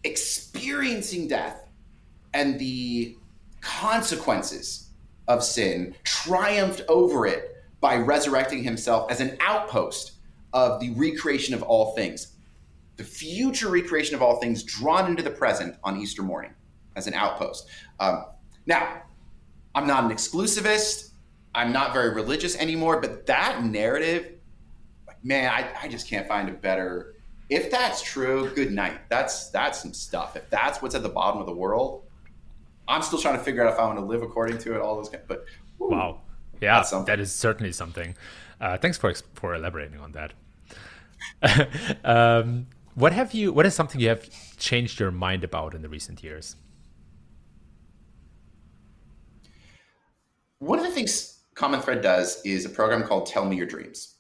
[0.04, 1.68] experiencing death
[2.36, 3.18] and the
[3.62, 4.90] consequences
[5.28, 10.12] of sin, triumphed over it by resurrecting himself as an outpost
[10.54, 12.34] of the recreation of all things
[13.00, 16.54] the future recreation of all things drawn into the present on Easter morning
[16.98, 17.70] as an outpost.
[18.02, 18.26] Um,
[18.66, 19.04] now,
[19.74, 21.12] I'm not an exclusivist.
[21.56, 24.34] I'm not very religious anymore, but that narrative,
[25.24, 27.16] man, I, I just can't find a better.
[27.50, 29.00] If that's true, good night.
[29.08, 30.36] That's that's some stuff.
[30.36, 32.04] If that's what's at the bottom of the world,
[32.86, 34.82] I'm still trying to figure out if I want to live according to it.
[34.82, 35.46] All those, but
[35.78, 36.20] whew, wow,
[36.60, 38.18] yeah, that is certainly something.
[38.60, 40.34] Uh, thanks for for elaborating on that.
[42.04, 42.68] um,
[43.00, 43.54] what have you?
[43.54, 46.58] What is something you have changed your mind about in the recent years?
[50.60, 54.16] One of the things Common Thread does is a program called Tell Me Your Dreams,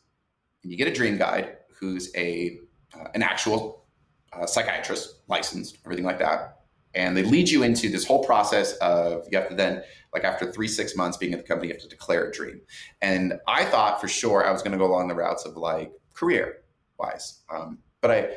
[0.63, 2.59] and you get a dream guide who's a
[2.95, 3.86] uh, an actual
[4.32, 6.59] uh, psychiatrist, licensed, everything like that,
[6.95, 10.51] and they lead you into this whole process of you have to then like after
[10.51, 12.59] three six months being at the company you have to declare a dream
[13.01, 15.91] and i thought for sure i was going to go along the routes of like
[16.15, 16.61] career
[16.97, 18.30] wise um, but i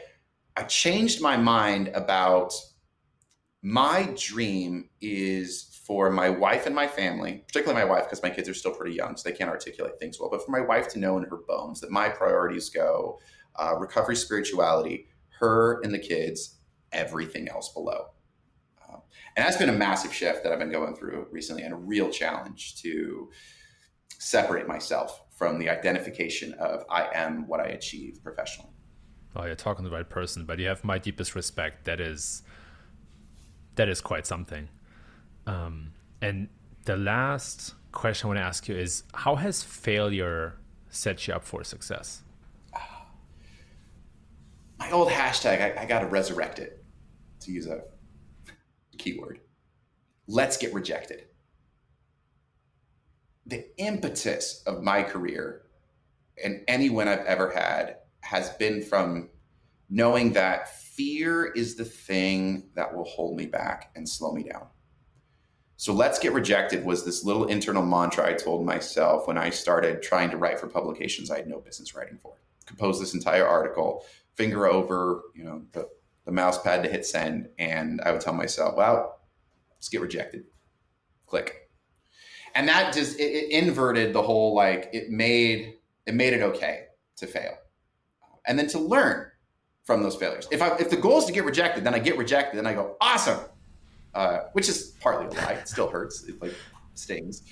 [0.56, 2.52] I changed my mind about
[3.62, 8.48] my dream is for my wife and my family, particularly my wife, because my kids
[8.48, 10.98] are still pretty young, so they can't articulate things well, but for my wife to
[10.98, 13.18] know in her bones that my priorities go
[13.56, 16.58] uh, recovery, spirituality, her and the kids,
[16.92, 18.06] everything else below.
[18.82, 18.96] Uh,
[19.36, 22.10] and that's been a massive shift that I've been going through recently and a real
[22.10, 23.30] challenge to
[24.18, 28.70] separate myself from the identification of I am what I achieve professionally.
[29.34, 31.84] Oh, you're talking to the right person, but you have my deepest respect.
[31.84, 32.42] That is,
[33.76, 34.68] that is quite something.
[35.46, 36.48] Um, and
[36.84, 40.58] the last question I want to ask you is: How has failure
[40.90, 42.22] set you up for success?
[44.78, 46.84] My old hashtag, I, I got to resurrect it,
[47.40, 47.82] to use a
[48.98, 49.40] keyword.
[50.26, 51.24] let's get rejected.
[53.46, 55.62] The impetus of my career
[56.42, 59.28] and any win I've ever had has been from
[59.88, 64.66] knowing that fear is the thing that will hold me back and slow me down.
[65.76, 70.00] So let's get rejected was this little internal mantra I told myself when I started
[70.00, 72.34] trying to write for publications I had no business writing for.
[72.66, 74.04] Compose this entire article,
[74.34, 75.88] finger over, you know, the,
[76.24, 79.20] the mouse pad to hit send, and I would tell myself, "Well,
[79.74, 80.44] let's get rejected."
[81.26, 81.68] Click,
[82.54, 86.84] and that just it, it inverted the whole like it made it made it okay
[87.16, 87.54] to fail,
[88.46, 89.30] and then to learn
[89.84, 90.48] from those failures.
[90.50, 92.74] If I if the goal is to get rejected, then I get rejected, and I
[92.74, 93.40] go awesome,
[94.14, 95.52] uh, which is partly a lie.
[95.52, 96.54] It still hurts, it like
[96.94, 97.42] stings,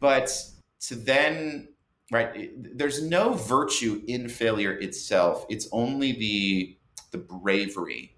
[0.00, 0.32] but
[0.80, 1.68] to then
[2.12, 5.46] right, there's no virtue in failure itself.
[5.48, 6.76] It's only the
[7.10, 8.16] the bravery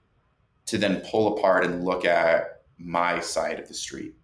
[0.67, 4.15] to then pull apart and look at my side of the street.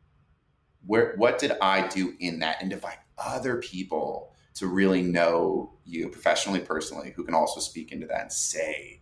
[0.87, 6.09] Where what did I do in that, and invite other people to really know you
[6.09, 9.01] professionally, personally, who can also speak into that and say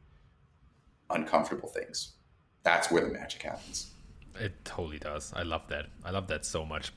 [1.10, 2.14] uncomfortable things.
[2.62, 3.90] That's where the magic happens.
[4.40, 5.32] It totally does.
[5.34, 5.86] I love that.
[6.04, 6.92] I love that so much.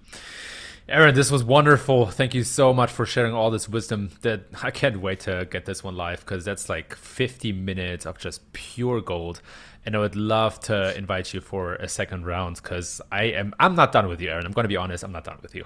[0.87, 2.05] Aaron, this was wonderful.
[2.05, 4.11] Thank you so much for sharing all this wisdom.
[4.21, 8.19] That I can't wait to get this one live because that's like 50 minutes of
[8.19, 9.41] just pure gold.
[9.85, 13.75] And I would love to invite you for a second round because I am I'm
[13.75, 14.45] not done with you, Aaron.
[14.45, 15.03] I'm going to be honest.
[15.03, 15.65] I'm not done with you.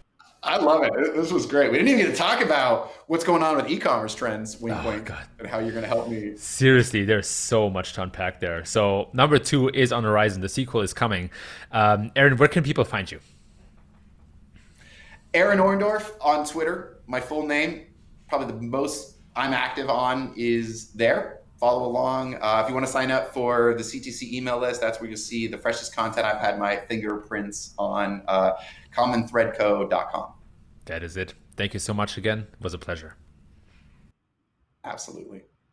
[0.45, 0.93] I love it.
[1.15, 1.71] This was great.
[1.71, 4.87] We didn't even get to talk about what's going on with e-commerce trends, wink, oh,
[4.87, 5.25] wink, God.
[5.39, 6.37] and how you're going to help me.
[6.37, 8.63] Seriously, there's so much to unpack there.
[8.63, 10.41] So number two is on the horizon.
[10.41, 11.31] The sequel is coming.
[11.71, 13.19] Um, Aaron, where can people find you?
[15.33, 16.99] Aaron Orendorff on Twitter.
[17.07, 17.87] My full name,
[18.29, 21.39] probably the most I'm active on, is there.
[21.59, 22.35] Follow along.
[22.35, 25.17] Uh, if you want to sign up for the CTC email list, that's where you'll
[25.17, 26.25] see the freshest content.
[26.25, 28.51] I've had my fingerprints on uh,
[28.93, 30.34] commonthreadco.com.
[30.85, 31.33] That is it.
[31.55, 32.47] Thank you so much again.
[32.53, 33.15] It was a pleasure.
[34.83, 35.41] Absolutely.